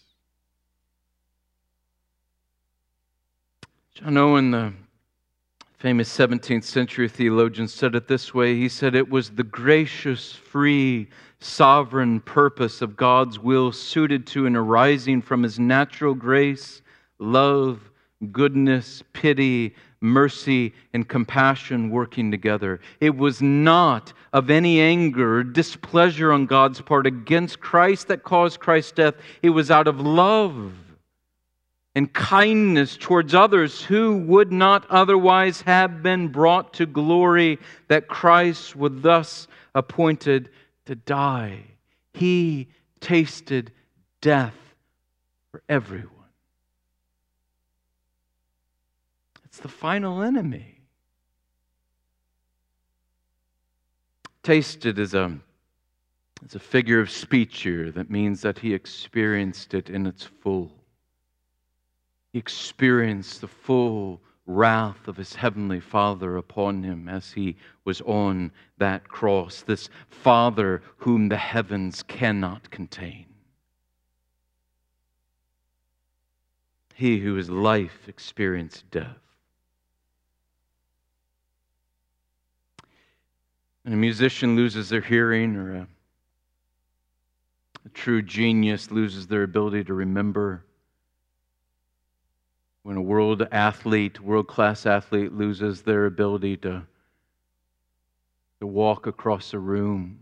John 3.94 4.18
Owen, 4.18 4.52
the 4.52 4.74
famous 5.84 6.18
17th 6.18 6.64
century 6.64 7.10
theologian, 7.10 7.68
said 7.68 7.94
it 7.94 8.08
this 8.08 8.34
way. 8.34 8.56
He 8.56 8.70
said, 8.70 8.96
It 8.96 9.10
was 9.10 9.32
the 9.32 9.44
gracious, 9.44 10.32
free, 10.32 11.10
sovereign 11.42 12.22
purpose 12.22 12.82
of 12.82 12.96
God's 12.96 13.38
will 13.38 13.74
suited 13.74 14.26
to 14.28 14.46
and 14.46 14.56
arising 14.56 15.22
from 15.22 15.44
his 15.44 15.60
natural 15.60 16.14
grace, 16.14 16.82
love, 17.20 17.82
goodness, 18.32 19.04
pity, 19.12 19.76
mercy, 20.00 20.74
and 20.94 21.06
compassion 21.06 21.90
working 21.90 22.32
together. 22.32 22.80
It 23.02 23.18
was 23.18 23.42
not 23.42 24.14
of 24.32 24.50
any 24.50 24.80
anger 24.80 25.40
or 25.40 25.44
displeasure 25.44 26.32
on 26.32 26.46
God's 26.46 26.80
part 26.80 27.06
against 27.06 27.60
Christ 27.60 28.08
that 28.08 28.24
caused 28.24 28.62
Christ's 28.62 28.94
death. 28.94 29.16
It 29.42 29.50
was 29.50 29.70
out 29.70 29.90
of 29.90 30.00
love 30.00 30.72
and 31.96 32.12
kindness 32.12 32.98
towards 32.98 33.36
others 33.36 33.84
who 33.84 34.18
would 34.18 34.52
not 34.52 34.90
otherwise 34.90 35.62
have 35.62 36.02
been 36.02 36.28
brought 36.28 36.74
to 36.74 36.86
glory 36.86 37.60
that 37.88 38.08
Christ 38.08 38.76
was 38.76 38.92
thus 38.96 39.48
appointed 39.76 40.50
to 40.86 40.96
die. 40.96 41.64
He 42.14 42.70
tasted 43.00 43.72
death 44.22 44.56
for 45.52 45.62
everyone. 45.70 46.10
It's 49.46 49.60
the 49.60 49.68
final 49.68 50.24
enemy. 50.24 50.80
Tasted 54.42 54.98
is 54.98 55.14
a, 55.14 55.38
is 56.44 56.56
a 56.56 56.60
figure 56.60 57.00
of 57.00 57.12
speech 57.12 57.62
here 57.62 57.92
that 57.92 58.10
means 58.10 58.42
that 58.42 58.60
he 58.60 58.74
experienced 58.74 59.76
it 59.76 59.92
in 59.92 60.08
its 60.08 60.24
full. 60.24 60.83
Experienced 62.34 63.42
the 63.42 63.48
full 63.48 64.20
wrath 64.46 65.08
of 65.08 65.16
his 65.16 65.36
heavenly 65.36 65.80
Father 65.80 66.36
upon 66.36 66.84
him 66.84 67.08
as 67.08 67.32
he 67.32 67.56
was 67.86 68.02
on 68.02 68.52
that 68.78 69.08
cross, 69.08 69.62
this 69.62 69.90
Father 70.10 70.82
whom 70.98 71.30
the 71.30 71.38
heavens 71.38 72.04
cannot 72.04 72.70
contain. 72.72 73.26
He 76.96 77.20
who 77.20 77.38
is 77.38 77.50
life 77.50 78.08
experienced 78.08 78.90
death. 78.92 79.18
When 83.84 83.94
a 83.94 83.98
musician 83.98 84.56
loses 84.56 84.90
their 84.90 85.02
hearing 85.02 85.56
or 85.56 85.76
a, 85.76 85.88
a 87.86 87.90
true 87.90 88.22
genius 88.22 88.92
loses 88.92 89.28
their 89.28 89.44
ability 89.44 89.84
to 89.86 89.94
remember, 89.94 90.64
when 92.84 92.98
a 92.98 93.02
world 93.02 93.48
athlete, 93.52 94.20
world 94.20 94.48
class 94.48 94.86
athlete, 94.86 95.34
loses 95.34 95.82
their 95.82 96.06
ability 96.06 96.58
to, 96.58 96.84
to 98.60 98.68
walk 98.68 99.08
across 99.08 99.54
a 99.54 99.60
room, 99.60 100.20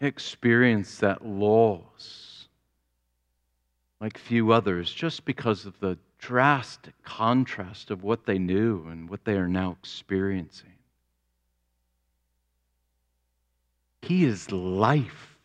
experience 0.00 0.98
that 0.98 1.24
loss 1.24 2.36
like 4.00 4.18
few 4.18 4.52
others 4.52 4.92
just 4.92 5.24
because 5.24 5.64
of 5.64 5.78
the 5.80 5.98
drastic 6.18 6.94
contrast 7.02 7.90
of 7.90 8.02
what 8.02 8.26
they 8.26 8.38
knew 8.38 8.86
and 8.88 9.08
what 9.08 9.24
they 9.24 9.34
are 9.34 9.48
now 9.48 9.76
experiencing. 9.78 10.72
He 14.02 14.24
is 14.24 14.50
life. 14.52 15.35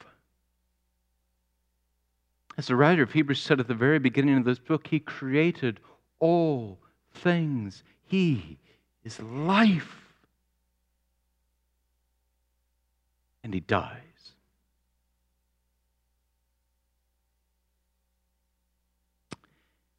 As 2.57 2.67
the 2.67 2.75
writer 2.75 3.03
of 3.03 3.11
Hebrews 3.11 3.41
said 3.41 3.59
at 3.59 3.67
the 3.67 3.73
very 3.73 3.99
beginning 3.99 4.37
of 4.37 4.43
this 4.43 4.59
book, 4.59 4.87
He 4.87 4.99
created 4.99 5.79
all 6.19 6.77
things. 7.13 7.83
He 8.03 8.57
is 9.03 9.19
life. 9.21 9.95
And 13.43 13.53
He 13.53 13.61
dies. 13.61 13.97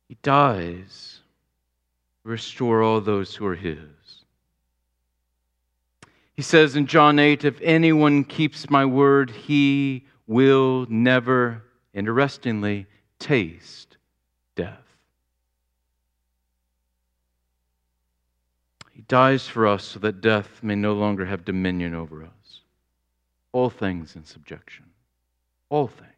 He 0.09 0.17
dies 0.23 1.21
to 2.23 2.29
restore 2.29 2.83
all 2.83 3.01
those 3.01 3.35
who 3.35 3.47
are 3.47 3.57
His. 3.57 3.79
He 6.35 6.43
says 6.43 6.77
in 6.77 6.87
John 6.87 7.19
8, 7.19 7.45
If 7.45 7.61
anyone 7.61 8.25
keeps 8.25 8.71
my 8.71 8.85
word, 8.85 9.31
he 9.31 10.07
will 10.27 10.87
never, 10.89 11.63
interestingly, 11.95 12.87
taste 13.19 13.97
death. 14.55 14.79
He 18.93 19.03
dies 19.03 19.47
for 19.47 19.67
us 19.67 19.85
so 19.85 19.99
that 20.01 20.21
death 20.21 20.63
may 20.63 20.75
no 20.75 20.93
longer 20.93 21.27
have 21.27 21.45
dominion 21.45 21.95
over 21.95 22.23
us. 22.23 22.61
All 23.53 23.71
things 23.71 24.17
in 24.17 24.25
subjection. 24.25 24.87
All 25.69 25.89
things. 25.89 26.13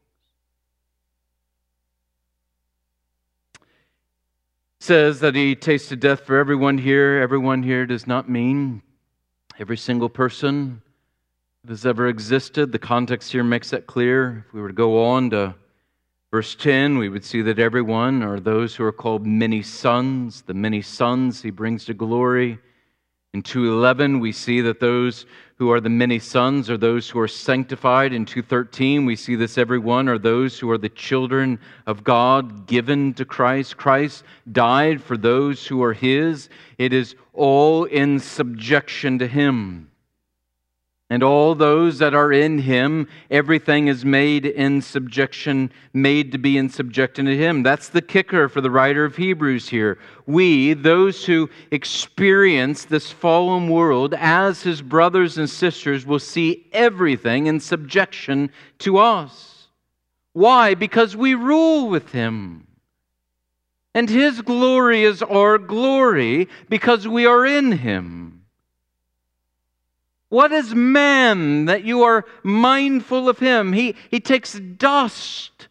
says 4.84 5.20
that 5.20 5.34
he 5.34 5.56
tasted 5.56 5.98
death 5.98 6.20
for 6.26 6.37
everyone 6.37 6.76
here. 6.76 7.18
Everyone 7.22 7.62
here 7.62 7.87
does 7.87 8.06
not 8.06 8.28
mean 8.28 8.82
every 9.58 9.78
single 9.78 10.10
person 10.10 10.82
that 11.64 11.70
has 11.70 11.87
ever 11.87 12.06
existed. 12.06 12.70
The 12.70 12.78
context 12.78 13.32
here 13.32 13.42
makes 13.42 13.70
that 13.70 13.87
clear. 13.87 14.44
If 14.46 14.52
we 14.52 14.60
were 14.60 14.68
to 14.68 14.74
go 14.74 15.02
on 15.02 15.30
to 15.30 15.54
verse 16.35 16.57
10, 16.57 16.99
we 16.99 17.09
would 17.09 17.25
see 17.25 17.42
that 17.42 17.61
everyone 17.61 18.20
are 18.20 18.40
those 18.40 18.75
who 18.75 18.83
are 18.83 18.90
called 18.90 19.25
many 19.25 19.62
sons. 19.62 20.42
The 20.42 20.53
many 20.53 20.83
sons 20.83 21.40
he 21.40 21.53
brings 21.53 21.85
to 21.85 21.94
glory. 21.94 22.59
In 23.35 23.40
2:11 23.40 24.18
we 24.18 24.33
see 24.33 24.61
that 24.62 24.81
those 24.81 25.27
who 25.59 25.70
are 25.70 25.81
the 25.81 25.88
many 25.88 26.18
sons 26.18 26.68
are 26.68 26.77
those 26.77 27.09
who 27.09 27.20
are 27.20 27.29
sanctified. 27.29 28.12
In 28.12 28.25
2:13 28.27 29.07
we 29.07 29.14
see 29.14 29.37
this 29.37 29.57
everyone 29.57 30.09
are 30.09 30.18
those 30.18 30.59
who 30.59 30.68
are 30.73 30.77
the 30.77 30.88
children 30.88 31.61
of 31.87 32.03
God 32.03 32.66
given 32.66 33.14
to 33.14 33.25
Christ. 33.25 33.77
Christ 33.77 34.25
died 34.51 35.01
for 35.01 35.16
those 35.16 35.68
who 35.68 35.85
are 35.85 35.92
his. 35.92 36.49
It 36.79 36.92
is 36.92 37.14
all 37.33 37.85
in 37.85 38.18
subjection 38.18 39.20
to 39.20 39.29
him 39.29 39.88
and 41.10 41.22
all 41.22 41.54
those 41.54 41.98
that 41.98 42.14
are 42.14 42.32
in 42.32 42.58
him, 42.58 43.08
everything 43.30 43.88
is 43.88 44.04
made 44.04 44.46
in 44.46 44.80
subjection, 44.80 45.70
made 45.92 46.32
to 46.32 46.38
be 46.38 46.56
in 46.56 46.70
subjection 46.70 47.26
to 47.26 47.36
him. 47.36 47.62
That's 47.62 47.90
the 47.90 48.00
kicker 48.00 48.48
for 48.48 48.62
the 48.62 48.70
writer 48.70 49.04
of 49.04 49.16
Hebrews 49.16 49.68
here. 49.68 49.98
We, 50.26 50.72
those 50.72 51.26
who 51.26 51.50
experience 51.70 52.86
this 52.86 53.12
fallen 53.12 53.68
world 53.68 54.14
as 54.14 54.62
his 54.62 54.80
brothers 54.80 55.36
and 55.36 55.48
sisters, 55.48 56.06
will 56.06 56.18
see 56.18 56.66
everything 56.72 57.48
in 57.48 57.60
subjection 57.60 58.50
to 58.78 58.96
us. 58.96 59.68
Why? 60.32 60.74
Because 60.74 61.14
we 61.14 61.34
rule 61.34 61.88
with 61.88 62.12
him. 62.12 62.66
And 63.94 64.08
his 64.08 64.40
glory 64.40 65.04
is 65.04 65.22
our 65.22 65.58
glory 65.58 66.48
because 66.68 67.06
we 67.06 67.26
are 67.26 67.46
in 67.46 67.72
him. 67.72 68.34
What 70.35 70.51
is 70.51 70.75
man 70.75 71.66
that 71.66 71.85
you 71.85 72.03
are 72.03 72.25
mindful 72.42 73.29
of 73.29 73.38
him? 73.38 73.73
He, 73.73 73.94
he 74.11 74.18
takes 74.18 74.55
dust 74.55 75.68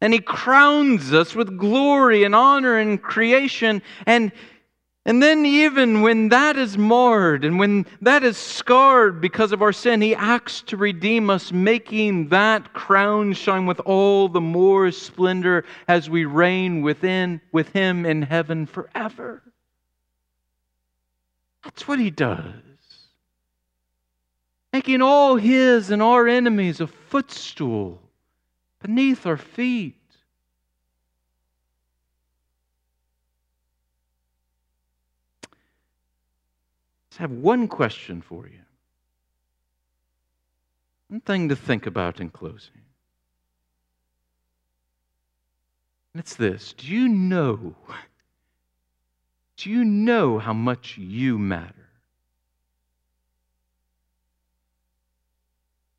and 0.00 0.12
he 0.12 0.18
crowns 0.18 1.12
us 1.12 1.36
with 1.36 1.56
glory 1.56 2.24
and 2.24 2.34
honor 2.34 2.76
and 2.76 3.00
creation. 3.00 3.82
And, 4.04 4.32
and 5.06 5.22
then, 5.22 5.46
even 5.46 6.02
when 6.02 6.30
that 6.30 6.56
is 6.56 6.76
marred 6.76 7.44
and 7.44 7.56
when 7.56 7.86
that 8.02 8.24
is 8.24 8.36
scarred 8.36 9.20
because 9.20 9.52
of 9.52 9.62
our 9.62 9.72
sin, 9.72 10.00
he 10.00 10.12
acts 10.12 10.62
to 10.62 10.76
redeem 10.76 11.30
us, 11.30 11.52
making 11.52 12.30
that 12.30 12.72
crown 12.72 13.32
shine 13.32 13.64
with 13.64 13.78
all 13.78 14.28
the 14.28 14.40
more 14.40 14.90
splendor 14.90 15.64
as 15.86 16.10
we 16.10 16.24
reign 16.24 16.82
within 16.82 17.40
with 17.52 17.68
him 17.68 18.04
in 18.04 18.22
heaven 18.22 18.66
forever. 18.66 19.40
That's 21.62 21.86
what 21.86 22.00
he 22.00 22.10
does 22.10 22.73
making 24.74 25.00
all 25.00 25.36
his 25.36 25.92
and 25.92 26.02
our 26.02 26.26
enemies 26.26 26.80
a 26.80 26.88
footstool 26.88 28.02
beneath 28.82 29.24
our 29.24 29.36
feet. 29.36 29.94
I 37.16 37.22
have 37.22 37.30
one 37.30 37.68
question 37.68 38.20
for 38.20 38.48
you. 38.48 38.58
One 41.06 41.20
thing 41.20 41.48
to 41.50 41.54
think 41.54 41.86
about 41.86 42.18
in 42.18 42.30
closing. 42.30 42.82
And 46.12 46.20
it's 46.20 46.34
this 46.34 46.72
Do 46.72 46.88
you 46.88 47.06
know? 47.06 47.76
Do 49.56 49.70
you 49.70 49.84
know 49.84 50.40
how 50.40 50.52
much 50.52 50.98
you 50.98 51.38
matter? 51.38 51.83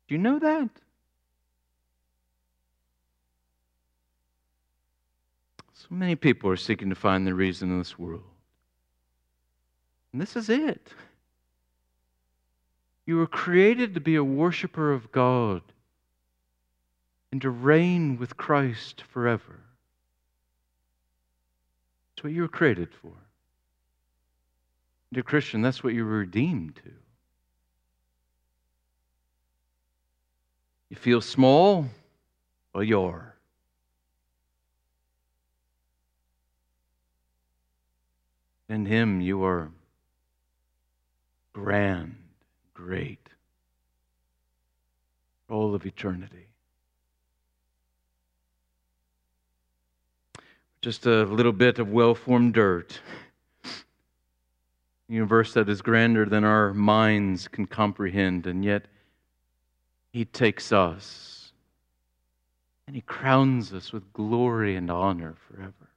Do 0.08 0.14
you 0.14 0.18
know 0.18 0.38
that? 0.38 0.70
So 5.74 5.86
many 5.90 6.16
people 6.16 6.50
are 6.50 6.56
seeking 6.56 6.88
to 6.90 6.96
find 6.96 7.26
the 7.26 7.34
reason 7.34 7.70
in 7.70 7.78
this 7.78 7.98
world. 7.98 8.22
And 10.12 10.20
this 10.20 10.36
is 10.36 10.48
it. 10.48 10.88
You 13.04 13.18
were 13.18 13.26
created 13.26 13.94
to 13.94 14.00
be 14.00 14.16
a 14.16 14.24
worshiper 14.24 14.92
of 14.92 15.12
God 15.12 15.62
and 17.30 17.40
to 17.42 17.50
reign 17.50 18.18
with 18.18 18.36
Christ 18.36 19.02
forever. 19.12 19.60
That's 22.16 22.24
what 22.24 22.32
you 22.32 22.42
were 22.42 22.48
created 22.48 22.88
for. 22.94 23.12
Dear 25.12 25.22
Christian, 25.22 25.62
that's 25.62 25.84
what 25.84 25.94
you 25.94 26.04
were 26.04 26.18
redeemed 26.18 26.76
to. 26.76 26.92
You 30.88 30.96
feel 30.96 31.20
small? 31.20 31.86
Well, 32.72 32.84
you 32.84 33.02
are. 33.02 33.34
In 38.68 38.86
Him, 38.86 39.20
you 39.20 39.44
are 39.44 39.70
grand, 41.52 42.16
great, 42.74 43.28
all 45.48 45.74
of 45.74 45.86
eternity. 45.86 46.48
Just 50.82 51.06
a 51.06 51.24
little 51.24 51.52
bit 51.52 51.78
of 51.78 51.90
well 51.90 52.14
formed 52.14 52.54
dirt. 52.54 53.00
Universe 55.08 55.52
that 55.54 55.68
is 55.68 55.80
grander 55.82 56.26
than 56.26 56.44
our 56.44 56.74
minds 56.74 57.48
can 57.48 57.66
comprehend, 57.66 58.46
and 58.46 58.64
yet 58.64 58.86
he 60.16 60.24
takes 60.24 60.72
us 60.72 61.52
and 62.86 62.96
He 62.96 63.02
crowns 63.02 63.74
us 63.74 63.92
with 63.92 64.14
glory 64.14 64.74
and 64.74 64.90
honor 64.90 65.34
forever. 65.46 65.90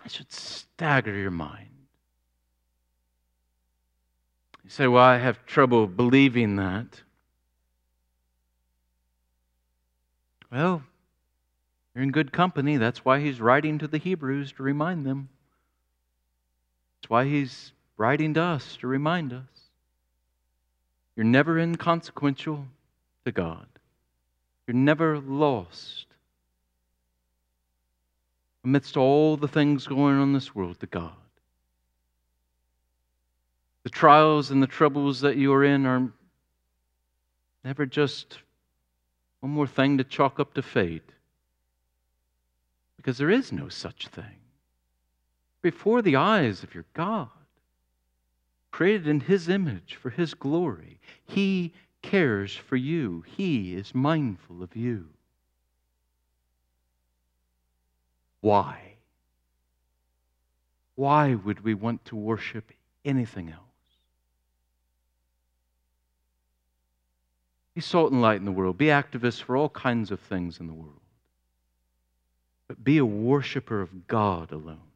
That 0.00 0.12
should 0.12 0.30
stagger 0.30 1.12
your 1.12 1.32
mind. 1.32 1.66
You 4.62 4.70
say, 4.70 4.86
Well, 4.86 5.02
I 5.02 5.18
have 5.18 5.44
trouble 5.44 5.88
believing 5.88 6.54
that. 6.56 7.02
Well, 10.52 10.84
you're 11.92 12.04
in 12.04 12.12
good 12.12 12.30
company. 12.30 12.76
That's 12.76 13.04
why 13.04 13.18
he's 13.18 13.40
writing 13.40 13.78
to 13.78 13.88
the 13.88 13.98
Hebrews 13.98 14.52
to 14.52 14.62
remind 14.62 15.04
them. 15.04 15.28
That's 17.00 17.10
why 17.10 17.24
he's 17.24 17.72
writing 17.96 18.32
to 18.34 18.42
us 18.42 18.76
to 18.76 18.86
remind 18.86 19.32
us. 19.32 19.61
You're 21.16 21.24
never 21.24 21.58
inconsequential 21.58 22.66
to 23.24 23.32
God. 23.32 23.66
You're 24.66 24.76
never 24.76 25.18
lost 25.18 26.06
amidst 28.64 28.96
all 28.96 29.36
the 29.36 29.48
things 29.48 29.86
going 29.86 30.16
on 30.16 30.22
in 30.22 30.32
this 30.32 30.54
world 30.54 30.78
to 30.80 30.86
God. 30.86 31.12
The 33.82 33.90
trials 33.90 34.50
and 34.50 34.62
the 34.62 34.68
troubles 34.68 35.20
that 35.20 35.36
you 35.36 35.52
are 35.52 35.64
in 35.64 35.86
are 35.86 36.08
never 37.64 37.84
just 37.84 38.38
one 39.40 39.52
more 39.52 39.66
thing 39.66 39.98
to 39.98 40.04
chalk 40.04 40.38
up 40.38 40.54
to 40.54 40.62
fate. 40.62 41.10
Because 42.96 43.18
there 43.18 43.30
is 43.30 43.50
no 43.50 43.68
such 43.68 44.06
thing. 44.06 44.38
Before 45.60 46.00
the 46.02 46.16
eyes 46.16 46.62
of 46.62 46.74
your 46.74 46.84
God, 46.94 47.28
created 48.72 49.06
in 49.06 49.20
His 49.20 49.48
image 49.48 49.96
for 50.00 50.10
His 50.10 50.34
glory, 50.34 50.98
He 51.24 51.72
cares 52.02 52.56
for 52.56 52.76
you, 52.76 53.22
He 53.36 53.74
is 53.74 53.94
mindful 53.94 54.62
of 54.62 54.74
you. 54.74 55.08
Why? 58.40 58.94
Why 60.96 61.34
would 61.34 61.62
we 61.62 61.74
want 61.74 62.04
to 62.06 62.16
worship 62.16 62.72
anything 63.04 63.50
else? 63.50 63.60
Be 67.74 67.80
salt 67.80 68.12
and 68.12 68.20
light 68.20 68.36
in 68.36 68.44
the 68.44 68.52
world. 68.52 68.76
Be 68.76 68.86
activists 68.86 69.40
for 69.40 69.56
all 69.56 69.70
kinds 69.70 70.10
of 70.10 70.20
things 70.20 70.60
in 70.60 70.66
the 70.66 70.74
world. 70.74 71.00
But 72.68 72.84
be 72.84 72.98
a 72.98 73.04
worshiper 73.04 73.80
of 73.80 74.06
God 74.06 74.52
alone, 74.52 74.90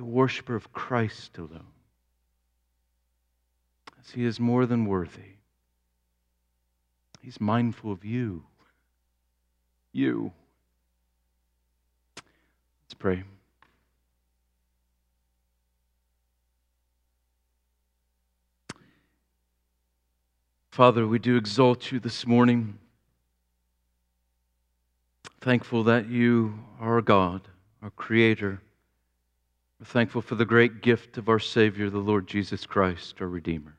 a 0.00 0.04
worshiper 0.04 0.56
of 0.56 0.72
Christ 0.72 1.38
alone. 1.38 1.75
As 4.00 4.10
He 4.10 4.24
is 4.24 4.38
more 4.38 4.66
than 4.66 4.86
worthy. 4.86 5.36
He's 7.22 7.40
mindful 7.40 7.90
of 7.90 8.04
you. 8.04 8.44
You. 9.92 10.32
Let's 12.16 12.94
pray. 12.94 13.24
Father, 20.70 21.06
we 21.06 21.18
do 21.18 21.38
exalt 21.38 21.90
you 21.90 21.98
this 21.98 22.26
morning. 22.26 22.78
Thankful 25.40 25.84
that 25.84 26.06
you 26.06 26.58
are 26.78 27.00
God, 27.00 27.48
our 27.82 27.88
Creator. 27.88 28.60
We're 29.80 29.86
thankful 29.86 30.20
for 30.20 30.34
the 30.34 30.44
great 30.44 30.82
gift 30.82 31.16
of 31.16 31.30
our 31.30 31.38
Savior, 31.38 31.88
the 31.88 31.98
Lord 31.98 32.26
Jesus 32.26 32.66
Christ, 32.66 33.16
our 33.20 33.26
Redeemer. 33.26 33.78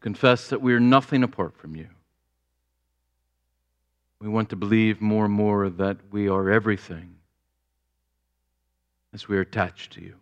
Confess 0.00 0.48
that 0.48 0.62
we 0.62 0.74
are 0.74 0.80
nothing 0.80 1.22
apart 1.22 1.56
from 1.56 1.74
you. 1.74 1.88
We 4.20 4.28
want 4.28 4.50
to 4.50 4.56
believe 4.56 5.00
more 5.00 5.24
and 5.24 5.34
more 5.34 5.68
that 5.68 5.98
we 6.10 6.28
are 6.28 6.50
everything 6.50 7.16
as 9.12 9.28
we 9.28 9.36
are 9.36 9.42
attached 9.42 9.92
to 9.92 10.02
you. 10.02 10.14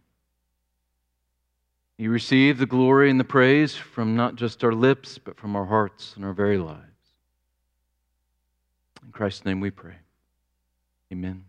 You 1.98 2.10
receive 2.10 2.58
the 2.58 2.66
glory 2.66 3.10
and 3.10 3.18
the 3.18 3.24
praise 3.24 3.74
from 3.74 4.16
not 4.16 4.36
just 4.36 4.62
our 4.62 4.72
lips, 4.72 5.18
but 5.18 5.38
from 5.38 5.56
our 5.56 5.64
hearts 5.64 6.12
and 6.14 6.24
our 6.24 6.34
very 6.34 6.58
lives. 6.58 6.82
In 9.02 9.12
Christ's 9.12 9.46
name 9.46 9.60
we 9.60 9.70
pray. 9.70 9.94
Amen. 11.10 11.44